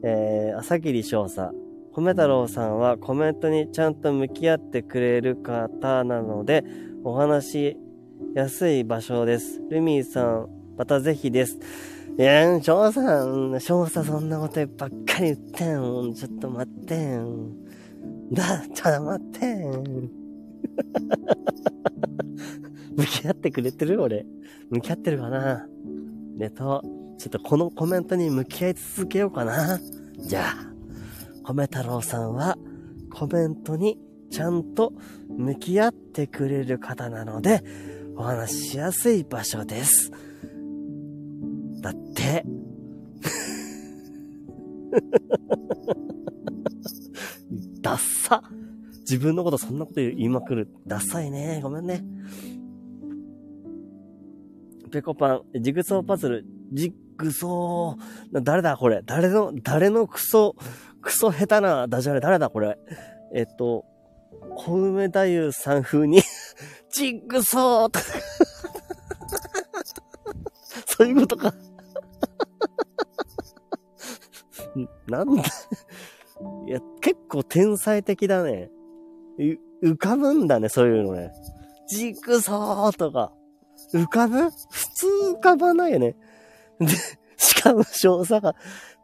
[0.04, 1.50] えー、朝霧少佐。
[1.92, 6.64] 米太郎さんはコメントにちゃんと向き合ってくれる方なので、
[7.02, 7.76] お話し
[8.36, 9.60] やすい場所です。
[9.68, 11.58] ルミーさん、またぜひです。
[12.16, 16.14] いや、翔さん、翔さそんなことばっかり言ってん。
[16.14, 17.64] ちょっと待ってん。
[18.32, 20.10] だ、ちょっと待ってん。
[22.96, 24.24] 向き合ってくれてる俺。
[24.70, 25.66] 向き合ってるかな
[26.36, 26.82] ネト、
[27.18, 29.80] ちょっとこのコメントに向き合い続けようかな。
[30.18, 30.54] じゃ
[31.44, 32.56] あ、米太郎さんは
[33.12, 33.98] コメントに
[34.30, 34.92] ちゃんと
[35.28, 37.62] 向き合ってくれる方なので、
[38.16, 40.10] お話ししやすい場所です。
[41.80, 42.44] だって。
[47.80, 48.42] ダッサ。
[49.00, 50.68] 自分のことそんなこと言いまくる。
[50.86, 51.60] ダサいね。
[51.62, 52.02] ごめんね。
[54.94, 59.02] ペコパン、ジグソーパズル、ジグソー、誰だこれ？
[59.04, 60.54] 誰の、誰のクソ、
[61.02, 62.78] クソ下手なダジャレ誰だこれ？
[63.34, 63.84] えっと、
[64.54, 66.22] 小梅太夫さん風に
[66.94, 67.98] ジグソーと。
[70.86, 71.52] そういうことか。
[75.08, 75.42] なんだ。
[76.68, 78.70] いや、結構天才的だね。
[79.82, 81.32] 浮かぶんだね、そういうのね。
[81.88, 83.32] ジグソーとか。
[83.92, 84.50] 浮かぶ？
[85.04, 86.16] 通浮かばないよね。
[86.80, 86.88] で、
[87.36, 88.54] しかも少佐が、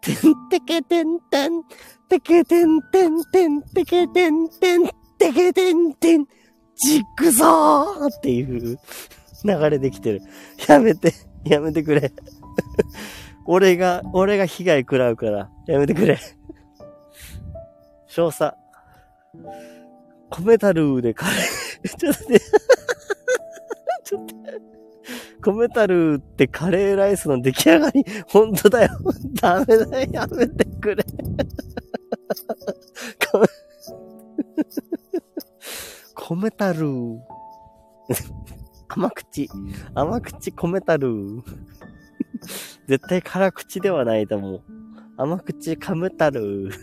[0.01, 1.63] てんてけてんてん、
[2.09, 4.87] てけてんてんてん、てけてんてん、
[5.19, 6.25] てけてんてん、
[6.77, 8.79] ジグソーっていう
[9.45, 10.23] 流れできてる。
[10.69, 11.13] やめて、
[11.45, 12.13] やめてくれ。
[13.47, 16.19] 俺が、俺が被害食らうから、やめてくれ。
[18.07, 18.55] 少佐。
[20.31, 22.41] コメタルーでカレー、ちょっと待って。
[24.05, 24.80] ちょっと。
[25.43, 28.91] コメタルってカレーライスの出来上がり、ほんとだよ。
[29.41, 30.11] ダメだよ。
[30.13, 31.05] やめてくれ。
[36.15, 37.19] コメタル
[38.89, 39.49] 甘口。
[39.95, 41.43] 甘口コメタル
[42.87, 44.63] 絶対辛口ではないと思う。
[45.17, 46.71] 甘口カメタル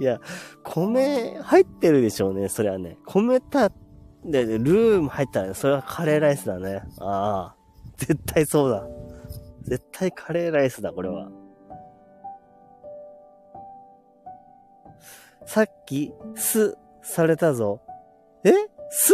[0.00, 0.20] いや、
[0.62, 2.98] 米入ってるでしょうね、それはね。
[3.06, 3.70] 米た
[4.30, 6.82] で、ルーム入ったら、ね、それはカレーライスだね。
[7.00, 7.56] ああ。
[7.96, 8.86] 絶対そうだ。
[9.62, 11.28] 絶対カレーライスだ、これは。
[15.46, 17.80] さっき、す、されたぞ。
[18.44, 18.52] え？
[18.90, 19.12] す？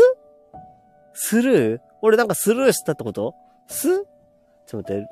[1.12, 1.81] スルー？
[2.03, 3.35] 俺なんかスルーしたってこと？
[3.69, 4.05] す？
[4.66, 5.09] ちょっと待って。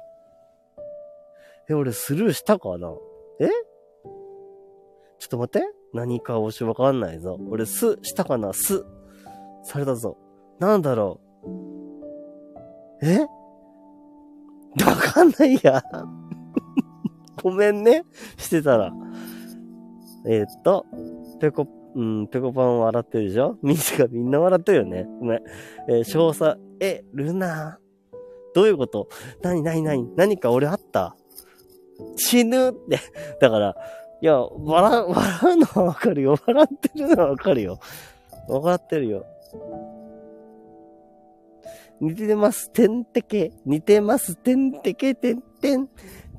[1.71, 2.93] え、俺スルーしたかな？
[3.41, 3.47] え？
[5.19, 5.67] ちょっと待って。
[5.95, 7.39] 何か押しわかんないぞ。
[7.49, 8.53] 俺す、したかな？
[8.53, 8.85] す、
[9.63, 10.17] されたぞ。
[10.59, 11.21] なんだろ
[13.03, 13.07] う。
[13.07, 13.21] え？
[13.21, 15.83] わかんないや。
[17.43, 18.05] ごめんね。
[18.37, 18.93] してたら。
[20.27, 20.87] えー、っと、
[21.41, 23.59] ペコ、うん、ペコパン笑ってるでしょ？
[23.63, 25.07] みんながみんな笑ってるよね。
[25.21, 25.43] ごめん。
[25.89, 27.79] えー、少佐、え、ルナ
[28.55, 29.09] どういうこと？
[29.43, 30.15] 何何何？
[30.15, 31.17] 何か俺あった？
[32.17, 32.99] 死ぬって。
[33.41, 33.77] だから、
[34.21, 36.37] いや、笑、笑うのはわかるよ。
[36.47, 37.79] 笑ってるのはわかるよ。
[38.49, 39.27] 笑ってるよ。
[42.01, 43.53] 似てます、てんてけ。
[43.65, 45.89] 似てます、てんてけ、てんてん。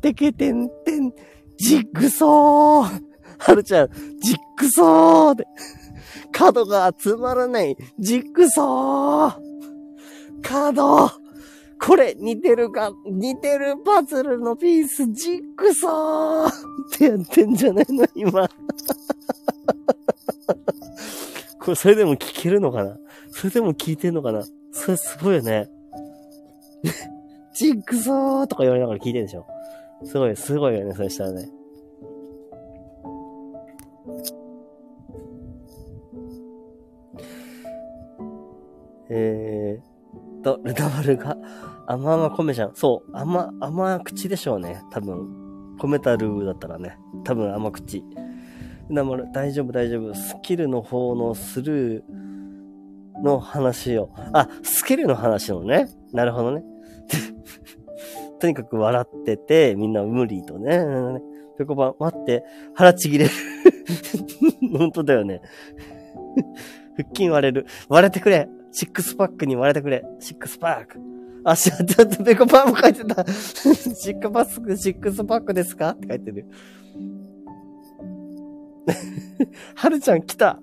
[0.01, 1.13] てけてんてん。
[1.57, 3.01] ジッグソー。
[3.39, 5.45] はるちゃん、ジッグソーで。
[6.31, 7.77] 角が集まらない。
[7.99, 9.35] ジッグソー。
[10.41, 11.11] 角。
[11.79, 16.51] これ、似てるか、似てるパズルのピース、ジッグソーっ
[16.97, 18.49] てやってんじゃないの今。
[21.63, 22.97] これ、それでも聞けるのかな？
[23.31, 24.43] それでも聞いてんのかな？
[24.73, 25.69] それすごいよね。
[27.55, 29.45] ジッグソーとか言われながら聞いてるでしょ？
[30.03, 31.49] すごい、すごいよね、そしたらね。
[39.09, 41.37] えーと、ルナバルが、
[41.85, 42.75] 甘々米じゃん。
[42.75, 44.81] そう、甘、甘口でしょうね。
[44.91, 45.75] 多分。
[45.79, 46.97] 米たるだったらね。
[47.23, 48.03] 多分甘口。
[48.93, 50.13] ルナバル、大丈夫大丈夫。
[50.13, 52.03] スキルの方のスルー、
[53.23, 54.09] の話を。
[54.33, 55.87] あ、スキルの話のね。
[56.11, 56.63] なるほどね。
[58.39, 60.79] とにかく笑ってて、みんな無理とね。
[61.57, 62.43] ペコパン、待って、
[62.73, 63.31] 腹ちぎれる。
[64.77, 65.41] 本当だよね。
[66.97, 67.65] 腹筋割れる。
[67.87, 68.49] 割れてくれ。
[68.71, 70.03] シックスパックに割れてくれ。
[70.19, 70.99] シックスパック。
[71.45, 73.23] あ、しちょっとペコパンも書いてた。
[73.25, 75.91] シックパスク、シックスパックですか？
[75.91, 76.47] って書いてる。
[79.75, 80.59] はるちゃん来た。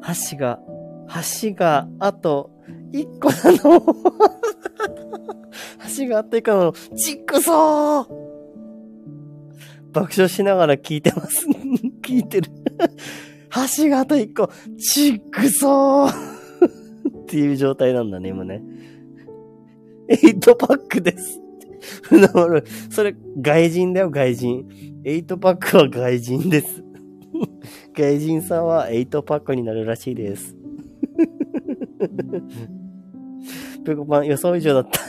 [0.00, 0.60] 箸が
[1.42, 2.50] 橋があと
[2.92, 3.80] 1個なの。
[5.98, 6.72] 橋があと1個なの。
[6.96, 8.06] ちっくそー
[9.92, 11.46] 爆笑しながら聞いてます。
[12.02, 12.50] 聞いてる。
[13.76, 14.50] 橋があと1個。
[14.78, 18.62] ちっくそーっていう状態なんだね、今ね。
[20.08, 21.40] 8パックです。
[22.90, 24.66] それ、外人だよ、外人。
[25.04, 26.82] 8パックは外人です。
[27.96, 30.56] 外人さんは8パックになるらしいです。
[33.84, 35.00] ペコパン予想以上だった。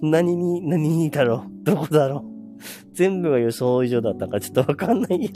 [0.00, 1.64] 何に、何にだろう？
[1.64, 2.32] どこだろう？
[2.92, 5.30] 全部が予想以上だったかちょっとわかんないや。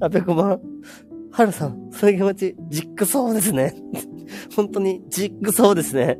[0.00, 0.71] あ、ペコパン。
[1.32, 3.74] ハルさん、そういう気持ち、ジックそうですね。
[4.54, 6.18] 本当に、ジックそうですね。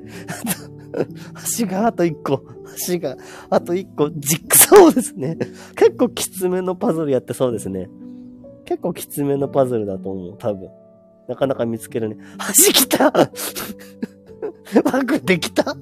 [1.58, 2.42] 橋があと一個。
[2.88, 3.16] 橋が
[3.50, 4.10] あと一個。
[4.10, 5.36] ジックそうですね。
[5.76, 7.88] 結構きつめのパズルやってそうですね。
[8.64, 10.38] 結構きつめのパズルだと思う。
[10.38, 10.70] 多分。
[11.28, 12.16] なかなか見つけるね。
[12.66, 13.10] 橋来た
[14.84, 15.76] バグできた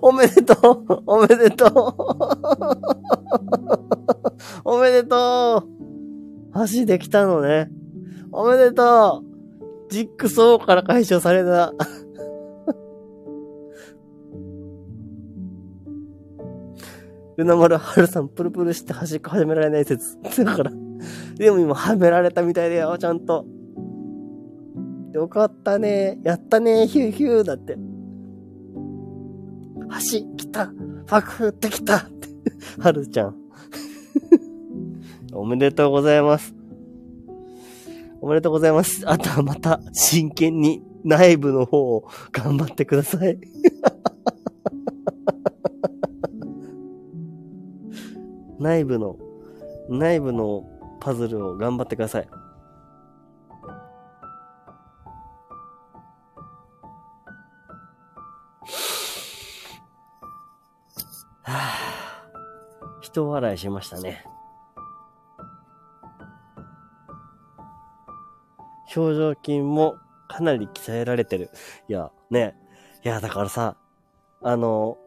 [0.00, 0.54] おめでと
[0.88, 1.70] うおめでとう
[4.64, 5.85] おめでとう
[6.72, 7.70] 橋できたのね。
[8.32, 9.26] おめでとう
[9.90, 11.72] ジックソーから解消された。
[17.36, 20.18] ルナ丸ハルさんプルプルして端っこ始められない説。
[20.44, 20.72] だから。
[21.36, 23.44] でも今はめられたみたいだよ、ちゃんと。
[25.12, 26.18] よかったね。
[26.24, 26.86] やったね。
[26.86, 27.78] ヒューヒューだって。
[30.12, 30.70] 橋来た。
[31.06, 31.98] パクってきた。
[31.98, 32.28] って。
[32.78, 33.45] はるちゃん。
[35.36, 36.54] おめでとうございます。
[38.20, 39.08] おめでとうございます。
[39.08, 43.38] あとはまた真剣に内部の方を頑張ってください。
[48.58, 49.16] 内部の、
[49.90, 50.64] 内部の
[51.00, 52.28] パズルを頑張ってください。
[61.42, 61.56] はぁ、
[63.02, 64.24] 人笑いしましたね。
[68.96, 69.96] 表情筋も
[70.28, 71.50] かなり鍛えられてる。
[71.88, 72.54] いや、ね。
[73.04, 73.76] いや、だからさ、
[74.42, 74.98] あの、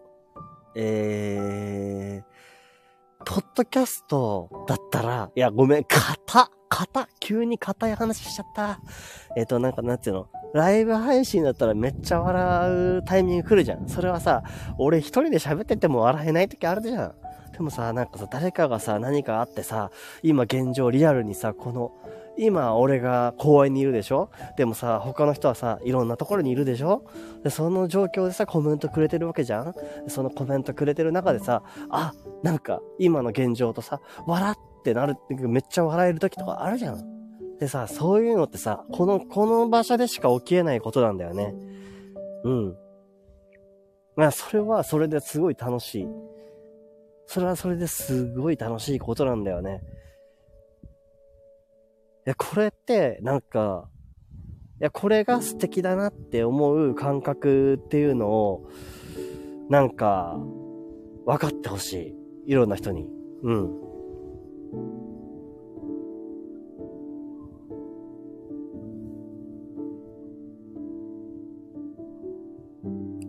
[0.75, 8.79] えー、ポッドキャストだったら、いや、ごめん、型、型、急に硬い話しちゃった。
[9.35, 13.87] えっ、ー、と、なんか、なんていうの、ライブ配信だったらめっちゃ笑うタイミング来るじゃん。
[13.87, 14.43] それはさ、
[14.77, 17.15] 俺一人で喋ってても笑えない時あるじゃん。
[17.51, 19.91] でもさ、なんかさ、誰かがさ、何かあってさ、
[20.23, 21.91] 今現状リアルにさ、この、
[22.41, 24.29] 今俺が公園にいるでしょ？
[24.57, 27.03] でもさ、他の人はさ、いろんなところにいるでしょ？
[27.43, 29.73] で、その状況でさ、コメントくれてるわけじゃん？
[30.07, 37.03] そのコメントくれてる中でさ、あ、なんか今の現状とさ、笑ってなるってめっちゃ笑える時とかあるじゃん？
[37.59, 41.53] でさ、そういうのってさ、この、この場所でしか起きえないことなんだよね。
[42.45, 42.75] うん。
[44.15, 46.07] まあ、それはそれですごい楽しい。
[47.25, 49.81] それはそれですごい楽しいことなんだよね。
[52.29, 53.89] や、これって、なんか、
[54.79, 58.69] いや、これが素敵だなって思う感覚っていうのを、
[59.67, 60.39] なんか、
[61.25, 62.15] 分かってほし
[62.45, 62.51] い。
[62.51, 63.09] いろんな人に。
[63.41, 63.81] うん。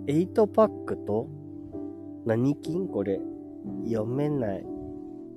[0.06, 1.26] 8パックと
[2.26, 2.86] 何金？
[2.88, 3.20] これ。
[3.86, 4.69] 読めない。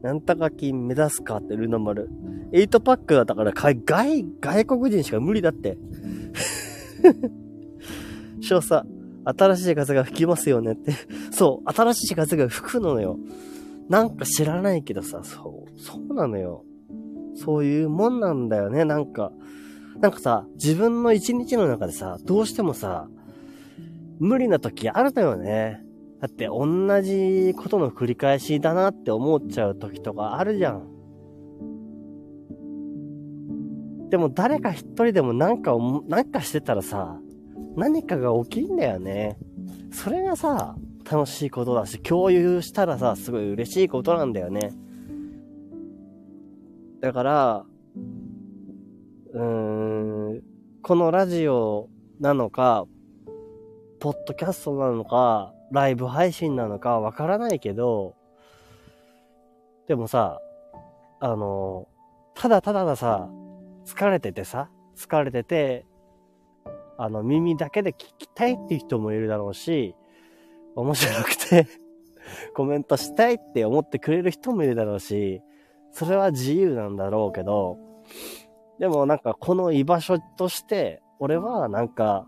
[0.04, 2.10] なんとか金目指すかってルナ丸。
[2.52, 5.78] 8パックだったから外、外国人しか無理だって。
[8.42, 8.86] 少佐、
[9.24, 10.92] 新しい風が吹きますよねって。
[11.32, 13.18] そう、新しい風が吹くのよ。
[13.88, 16.66] なんか知らないけどさ、そう、そうなのよ。
[17.36, 19.32] そういうもんなんだよね、なんか。
[20.02, 23.08] なんかさ、自分の一日の中でさ、どうしてもさ、
[24.20, 25.83] 無理な時あるのよね。
[26.24, 30.88] だって同じことの繰り返しだなって思っちゃう時とかあるじゃん。
[34.10, 35.76] でも誰か一人でもなんか、
[36.08, 37.20] なんかしてたらさ、
[37.76, 39.38] 何かが起きんだよね。
[39.92, 44.72] それがさ、楽しいことだし、共有したらさ、すごい嬉しいことなんだよね。
[47.02, 47.66] だから、
[49.34, 49.44] うー
[50.38, 50.42] ん、
[50.84, 51.90] このラジオ
[52.22, 52.86] なのか、
[54.00, 58.16] ポッドキャストなのか、ライブ配信なのかわからないけど、
[59.88, 60.40] でもさ、
[61.20, 61.88] あの、
[62.36, 63.28] ただただださ、
[63.84, 65.88] 疲れててさ、疲れてて、
[67.00, 69.96] あの、耳だけで聞きたいっていう人もいるだろうし、
[70.76, 71.68] 面白くて
[72.56, 75.42] コメントしたいって思ってくれる人もいるだろうし、
[75.92, 77.80] それは自由なんだろうけど、
[78.78, 82.28] でもなんかこの居場所として、俺はなんか、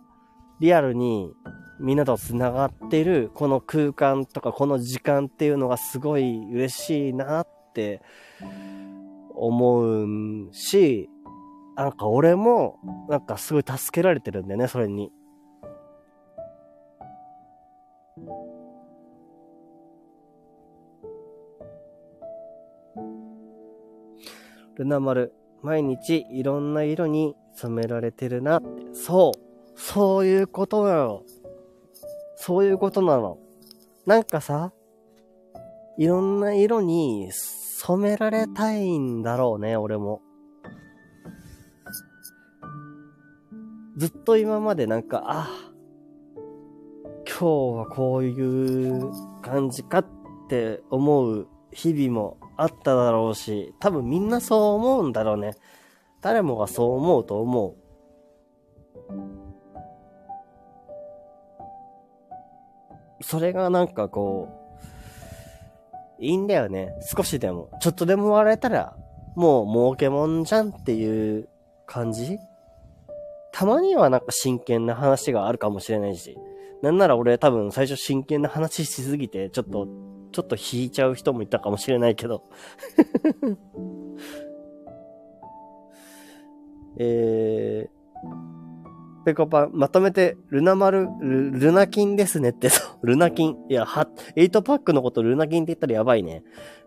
[0.59, 1.31] リアルに
[1.79, 8.01] みんなと繋がってるこの空間とかこの時間っていうのがすごい嬉しいなって
[9.33, 10.03] 思
[10.47, 11.09] うし、
[11.75, 12.79] なんか俺も
[13.09, 15.11] なんかすごい助けられてるんだよね、それに。
[24.77, 28.67] ルナ丸、毎日いろんな色に染められてるなって。
[28.93, 29.79] そう。
[29.79, 31.23] そういうことなの。
[32.35, 33.37] そういうことなの。
[34.05, 34.71] なんかさ、
[35.97, 40.21] いろんな色に染められたいんだろうね、俺も。
[43.97, 45.49] ずっと今までなんか、あ、
[47.27, 50.05] 今日はこういう感じかっ
[50.49, 55.55] て思う日々もあっただろうし、多分みんなそう思うんだろうね。
[56.21, 57.84] 誰もがそう思うと思う。
[63.27, 64.49] それがなんかこ
[66.19, 66.93] う、いいんだよね。
[67.01, 67.71] 少しでも。
[67.81, 68.95] ちょっとでも笑えたら、
[69.35, 71.49] もう儲けもんじゃんっていう
[71.87, 72.37] 感じ？
[73.51, 76.37] たまにはなんか真剣な話があるかもしれないし。
[76.83, 79.87] なんなら俺多分最初真剣な話しすぎて、ちょっと、
[80.31, 82.43] ちょっと引いちゃう人もいたかもしれないけど。
[86.99, 87.94] えー、
[89.25, 93.57] ペコパン、まとめて、ルナ丸、ルルナキンですねって、そう、ルナキン。
[93.69, 96.43] いや、は、8パックのことルナキンって言ったらやばいね。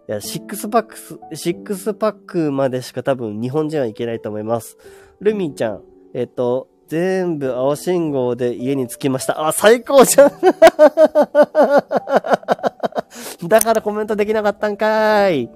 [0.09, 4.79] いや、6パックス、6パックまでしか多分日本人はいけないと思います。
[5.21, 5.83] ルミちゃん、
[6.15, 9.47] えっ、と、全部青信号で家に着きました。
[9.47, 10.31] あ、最高じゃん
[13.47, 15.51] だからコメントできなかったんかーい。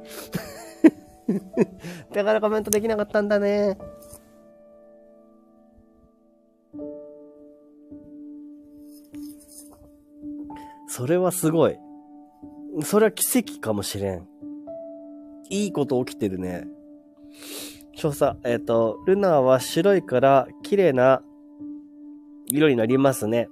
[2.13, 3.79] だからコメントできなかったんだね。
[10.95, 11.79] それはすごい。
[12.85, 14.29] それは奇跡かもしれん。
[15.49, 16.67] いいこと起きてるね。
[17.95, 21.23] 少佐、えっ、ー、と、ルナは白いから綺麗な
[22.47, 23.49] 色になりますね。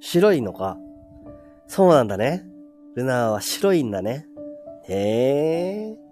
[0.00, 0.76] 白いのか。
[1.68, 2.44] そうなんだね。
[2.96, 4.26] ルナは白いんだね。
[4.88, 6.05] へえ。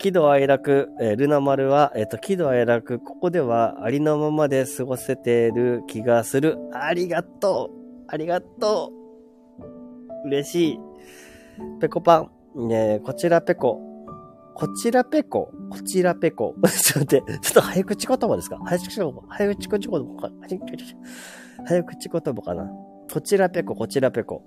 [0.00, 6.56] 喜怒哀楽、えー、ルナ丸は、えっ、ー、と、喜怒哀楽、ここではありのままで過ごせてる気がする。
[6.72, 8.92] ありがとうありがと
[10.24, 10.78] う嬉しい。
[11.82, 12.20] ペコパ
[12.56, 12.68] ン。
[12.68, 13.78] ねこちらペコ。
[14.54, 15.52] こちらペコ？
[15.70, 16.54] こちらペコ？
[16.66, 18.58] ちょっと待って、ちょっと早口言葉ですか？
[18.64, 20.30] 早口言葉早口言葉か
[21.66, 22.70] 早口言葉かな
[23.12, 24.44] こちらペコ、こちらペコ。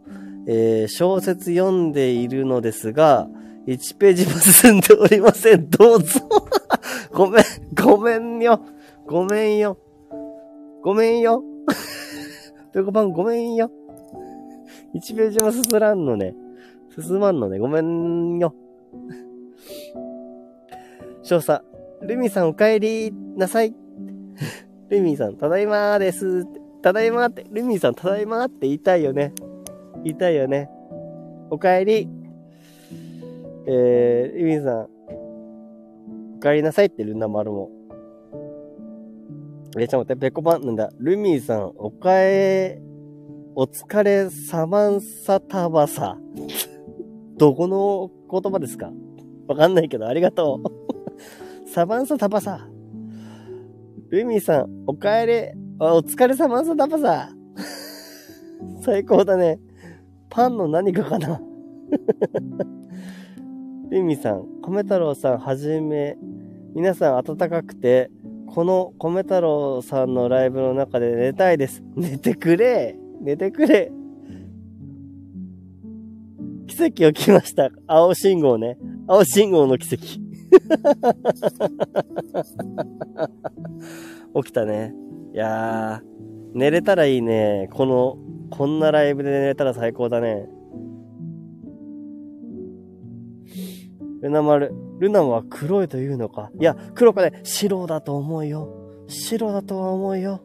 [0.47, 3.27] えー、小説読んでいるのですが、
[3.67, 5.69] 1ページも進んでおりません。
[5.69, 6.19] どうぞ。
[7.13, 8.59] ごめん、ごめんよ。
[9.07, 9.77] ごめんよ。
[10.81, 11.43] ごめんよ。
[12.73, 13.71] ペコパンごめんよ。
[14.95, 16.35] 1ページも進らんのね。
[16.99, 17.57] 進まんのね。
[17.57, 18.53] ごめんよ。
[21.23, 21.63] 少佐、
[22.01, 23.73] ルミさんお帰りなさい。
[24.89, 26.45] ルミさん、ただいまーです。
[26.81, 29.33] ただいまーって、ルミさんただいまーって言いたいよね。
[30.03, 30.69] 言いたいよね。
[31.49, 32.22] お帰り。
[33.65, 34.87] えー、ルミさん、
[36.37, 37.69] お帰りなさいってルナ丸も。
[39.77, 40.91] え、ちょっと待って、ペコパンなんだ。
[40.99, 42.81] ルミーさん、おかえ、
[43.55, 46.17] お疲れサマンサタバサ。
[47.37, 48.91] どこの言葉ですか？
[49.47, 50.61] わかんないけど、ありがと
[51.65, 51.69] う。
[51.69, 52.67] サマンサタバサ。
[54.09, 57.29] ルミーさん、おかえり、お疲れサマンサタバサ。
[58.81, 59.59] 最高だね。
[60.29, 61.41] パンの何かかな？
[63.93, 66.17] ルミさん、米太郎さんはじめ、
[66.73, 68.09] 皆さん暖かくて、
[68.47, 71.83] この米太郎さんのライブの中で寝たいです。
[71.95, 73.91] 寝てくれ寝てくれ
[76.67, 77.69] 奇跡起きました。
[77.85, 78.79] 青信号ね。
[79.07, 80.03] 青信号の奇跡。
[84.41, 84.95] 起きたね。
[85.33, 87.69] いやー、寝れたらいいね。
[87.73, 88.17] この、
[88.49, 90.49] こんなライブで寝れたら最高だね。
[94.23, 94.73] ルナ丸。
[94.99, 96.49] ルナは黒いというのか。
[96.57, 98.69] いや、黒かね、白だと思うよ。
[99.07, 100.39] 白だとは思うよ。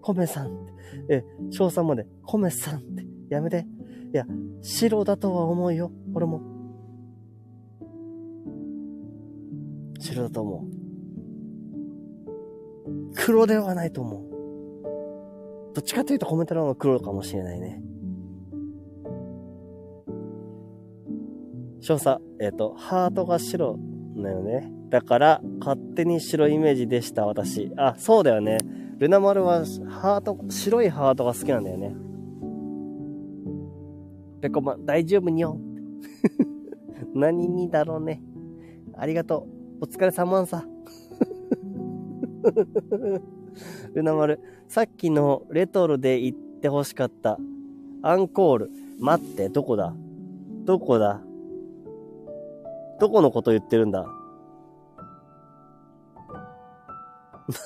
[0.00, 0.66] コメさん。
[1.10, 3.06] え、翔さんまで、コメさんって。
[3.28, 3.66] やめて。
[4.14, 4.24] いや、
[4.62, 5.92] 白だとは思うよ。
[6.14, 6.40] 俺も。
[10.00, 10.70] 白だと思う。
[13.16, 14.22] 黒ではないと思う。
[15.74, 17.82] どっちかというとコメント欄は黒かもしれないね。
[21.84, 23.78] 少佐、えっ、ー、と、ハートが白
[24.16, 24.72] だよね。
[24.88, 27.70] だから、勝手に白イメージでした、私。
[27.76, 28.56] あ、そうだよね。
[28.96, 31.94] ルナ丸は、ハート、白いハートが好きなんだよね。
[34.40, 35.58] ペコマ、大丈夫にょ。
[37.12, 38.22] 何にだろうね。
[38.96, 39.46] ありがと
[39.80, 39.84] う。
[39.84, 40.66] お疲れ様さ。
[43.92, 47.38] ルナ丸、さっきのレトロで言ってほしかった。
[48.00, 48.70] アンコール。
[48.98, 49.94] 待って、どこだ？
[50.64, 51.22] どこだ？
[53.04, 54.06] どこのこと言ってるんだ？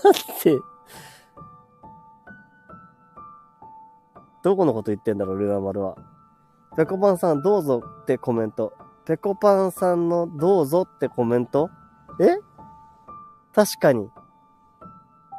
[0.02, 0.58] 待って。
[4.42, 5.94] どこのこと言ってんだろう、ルナ丸は。
[6.76, 8.72] ペコパンさんどうぞってコメント。
[9.04, 11.70] ペコパンさんのどうぞってコメント？
[12.18, 12.36] え？
[13.54, 14.10] 確かに。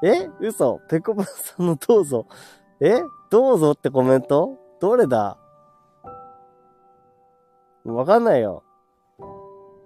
[0.02, 0.30] え？
[0.40, 2.26] 嘘ペコパンさんのどうぞ。
[2.80, 3.02] え？
[3.30, 4.58] どうぞってコメント？
[4.80, 5.38] どれだ？
[7.84, 8.64] わかんないよ。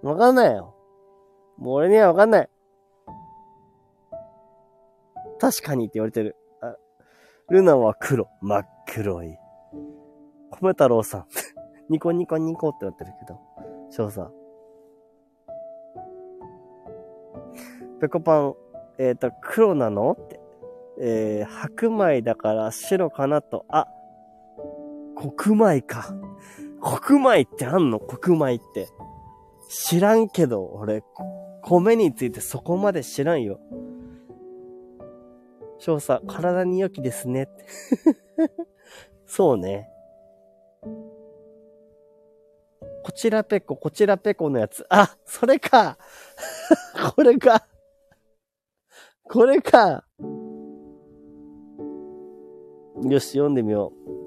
[0.04, 0.76] わかんないよ。
[1.58, 2.50] もう俺にはわかんない。
[5.40, 6.36] 確かにって言われてる。
[6.62, 6.76] あ、
[7.50, 8.28] ルナは黒。
[8.42, 9.38] 真っ黒い。
[10.62, 11.26] 米太郎さん。
[11.90, 13.40] ニコニコニコって言ってるけど。
[13.90, 14.34] 翔さん。
[18.02, 18.56] ペコパン、
[18.98, 20.42] えっ、ー、と、黒なのって。
[21.00, 23.66] えー、白米だから白かなと。
[23.70, 23.88] あ、
[25.38, 26.14] 黒米か。
[26.82, 28.00] 黒米ってあんの？
[28.00, 28.90] 黒米って。
[29.76, 31.04] 知らんけど、俺、
[31.64, 33.60] 米についてそこまで知らんよ。
[35.80, 37.50] 少佐、体に良きですね。
[39.26, 39.90] そうね。
[43.04, 44.86] こちらペコ、こちらペコのやつ。
[44.90, 45.98] あ、それか。
[47.16, 47.68] これか。
[49.24, 50.06] これか。
[53.02, 54.23] よし、読んでみよう。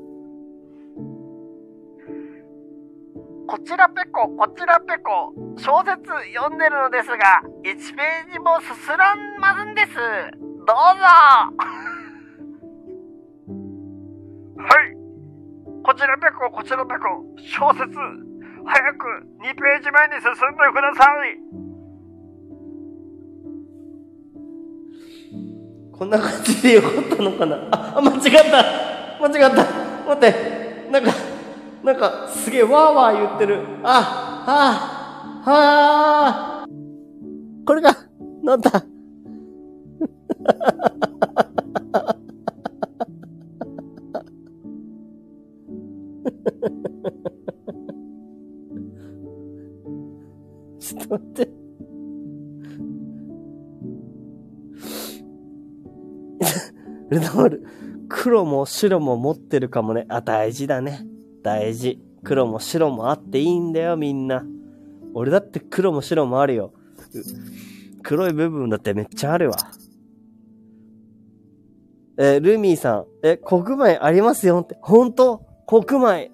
[3.46, 6.02] こちらペコ、こちらペコ、小説
[6.34, 7.16] 読んでるのですが、
[7.62, 9.94] 1ページもすすらんまずんです。
[9.94, 10.74] どうぞ
[14.58, 14.96] はい。
[15.84, 17.94] こちらペコ、こちらペコ、小説、
[18.64, 19.06] 早く
[19.38, 21.38] 2ページ前に進んでください。
[25.96, 27.56] こんな感じでよかったのかな？
[27.70, 28.20] あ、間違っ
[28.50, 28.62] た
[29.22, 29.64] 間違った
[30.08, 31.10] 待って、なんか、
[31.86, 33.60] なんか、すげえわーわー言ってる。
[33.84, 34.42] あ、
[35.44, 36.66] あ、はあ
[37.64, 37.96] これが、
[38.42, 38.70] なんだ？
[50.80, 51.48] ちょっと待って。
[57.10, 57.64] ルナマル、
[58.08, 60.04] 黒も白も持ってるかもね。
[60.08, 61.06] あ、大事だね。
[61.46, 62.00] 大事。
[62.24, 64.44] 黒も白もあっていいんだよ、みんな。
[65.14, 66.72] 俺だって黒も白もあるよ。
[68.02, 69.56] 黒い部分だってめっちゃあるわ。
[72.18, 74.76] えールミーさん、え、黒米ありますよって。
[74.82, 76.32] ほんと黒米。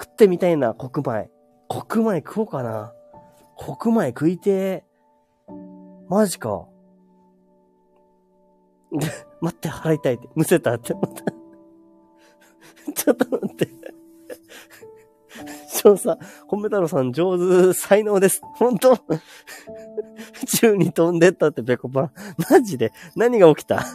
[0.00, 1.28] 食ってみたいな、黒米。
[1.68, 2.94] 黒米食おうかな。
[3.58, 5.52] 黒米食いてー。
[6.08, 6.66] マジか。
[9.42, 10.28] 待って、腹痛いって。
[10.34, 11.24] むせたって思った。
[12.94, 13.85] ちょっと待って。
[15.86, 16.18] 翔さん、
[16.48, 18.40] 米太郎さん上手、才能です。
[18.56, 18.94] 本当？
[18.94, 18.98] 宇
[20.46, 22.10] 宙に飛んでったってペコパン。
[22.50, 22.92] マジで？
[23.14, 23.76] 何が起きた？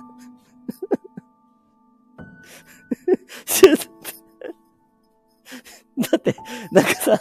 [5.98, 6.36] だって、
[6.72, 7.20] なんかさ、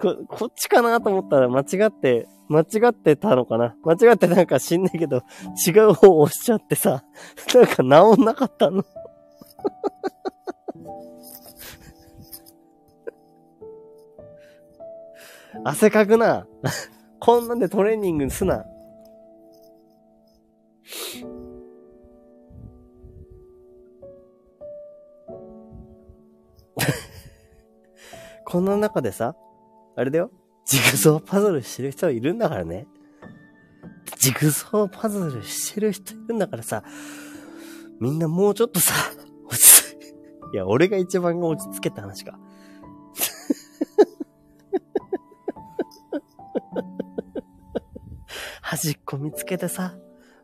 [0.00, 3.76] こ、こっちかなと思ったら間違って、間違ってたのかな？
[3.84, 5.22] 間違ってなんか知んないけど、
[5.66, 7.04] 違う方を押しちゃってさ、
[7.54, 7.76] なんか
[8.16, 8.84] 治んなかったの？
[15.64, 16.46] 汗かくな。
[17.20, 18.64] こんなんでトレーニングすな。
[28.44, 29.34] こんな中でさ、
[29.96, 30.30] あれだよ。
[30.66, 32.86] ジグソーパズルしてる人いるんだからね。
[34.18, 36.82] ジグソーパズルしてる人いるんだからさ、
[38.00, 38.92] みんなもうちょっとさ、
[39.46, 39.96] 落ち着い
[40.54, 42.38] いや、俺が一番落ち着けた話か。
[48.68, 49.94] 端っこ見つけてさ、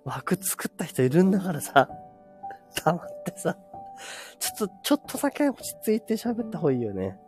[0.05, 1.89] 枠作った人いるんだからさ、
[2.85, 3.59] 黙ってさ、
[4.39, 7.19] ちょっと、ちょっとだけ落ち着いて喋った方がいいよね。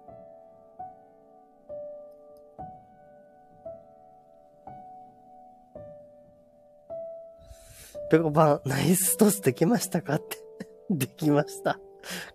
[8.09, 10.39] ペコパン、ナイストスできましたかって。
[10.91, 11.81] できました。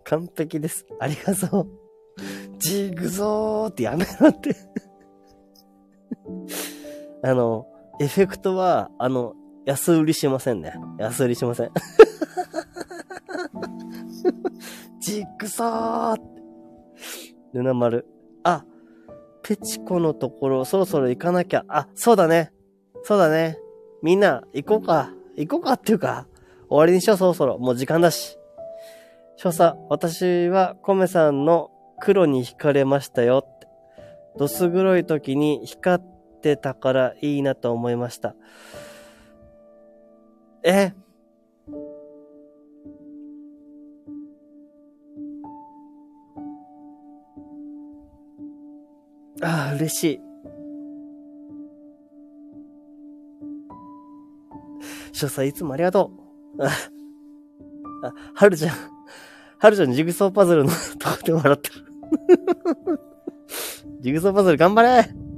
[0.04, 0.86] 完璧です。
[1.00, 1.68] ありがとう。
[2.58, 4.54] ジグゾーってやめろって。
[7.24, 7.66] あの、
[8.00, 9.34] エフェクトは、あの、
[9.66, 10.74] 安売りしませんね。
[10.98, 11.72] 安売りしません。
[15.00, 16.24] ジグゾーって。
[17.54, 18.06] ルナ丸。
[18.44, 18.64] あ、
[19.44, 21.66] ペチコのところ、そろそろ行かなきゃ。
[21.68, 22.54] あ、そうだね。
[23.04, 23.60] そうだね。
[24.02, 25.12] みんな、行こうか。
[25.36, 26.28] 行こうかっていうか、
[26.70, 27.58] 終わりにしよう、そろそろ。
[27.58, 28.38] もう時間だし。
[29.38, 33.68] 少佐、私はコメさんの黒に惹かれましたよって。
[34.38, 36.09] どす黒い時に光っ
[36.40, 38.36] てたからいいなと思いました。
[40.64, 40.94] え？
[49.42, 50.20] ああ、嬉しい。
[55.14, 56.12] 少佐いつもありがと
[56.58, 56.66] う。
[56.66, 56.70] あ、
[58.34, 58.76] はるちゃん。
[59.60, 61.86] はるちゃんジグソーパズルのとこで笑ってる。
[64.02, 65.29] ジグソーパズル頑張れ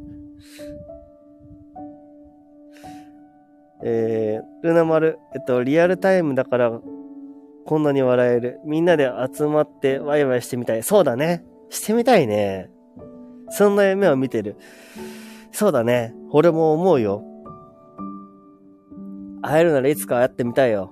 [3.84, 6.80] えー、ルナ丸、えっと、リアルタイムだから、
[7.66, 8.60] こんなに笑える。
[8.66, 10.84] みんなで集まってワイワイしてみたい。
[10.84, 11.44] そうだね。
[11.70, 12.70] してみたいね。
[13.50, 14.58] そんな夢を見てる。
[15.52, 16.14] そうだね。
[16.32, 17.24] 俺も思うよ。
[19.42, 20.92] 会えるならいつか会ってみたいよ。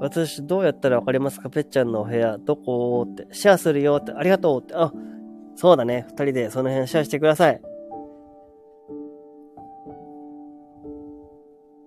[0.00, 1.48] 私どうやったらわかりますか？
[1.48, 3.06] ぺっちゃんのお部屋、どこ？
[3.08, 4.92] って、シェアするよって、ありがとうって、あ、
[5.56, 6.04] そうだね。
[6.08, 7.60] 二人でその辺シェアしてください。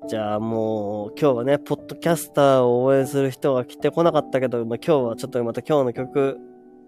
[0.08, 6.38] じゃあもう、今日はね、ポッドキャスターを応援する人が来てこなかったけど、まあ、今日はちょっとまた今日の曲、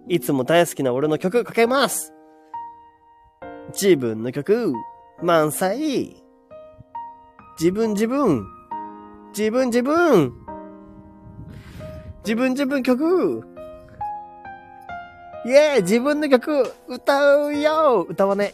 [0.08, 2.14] いつも大好きな俺の曲かけます。
[3.74, 4.74] 自分の曲、
[5.22, 6.24] 満載。
[7.60, 8.46] 自分自分。
[9.38, 10.34] 自分自分。
[12.24, 13.59] 自分自分曲。
[15.50, 18.54] イェーイ自分の曲歌うよ歌わね。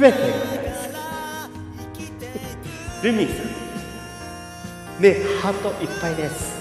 [0.00, 0.18] べて。
[0.18, 0.30] が大
[1.48, 1.52] 好
[1.92, 2.10] き
[3.04, 3.46] ルミさん。
[4.98, 6.58] 目ハートいっぱいです。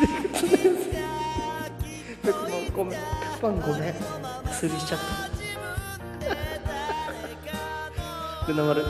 [2.76, 3.00] ごめんぺ
[3.40, 3.94] こぱごめん。
[4.52, 5.04] 釣りしちゃった。
[8.48, 8.84] ルナ丸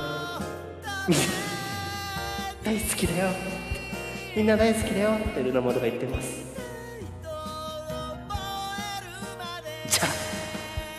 [4.41, 5.11] みんな大好きだよ。
[5.11, 6.47] ってルナ丸が言ってます。
[9.87, 10.05] じゃ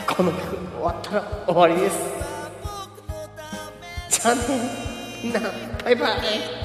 [0.07, 1.97] あこの曲終わったら終わりです。
[4.21, 4.41] じゃあね
[5.23, 5.39] みんな
[5.83, 6.60] バイバイ。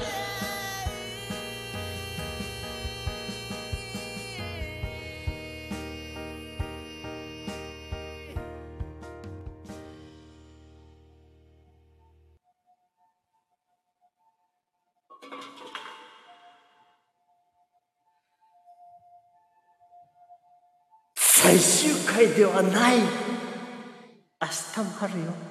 [24.99, 25.46] 最終回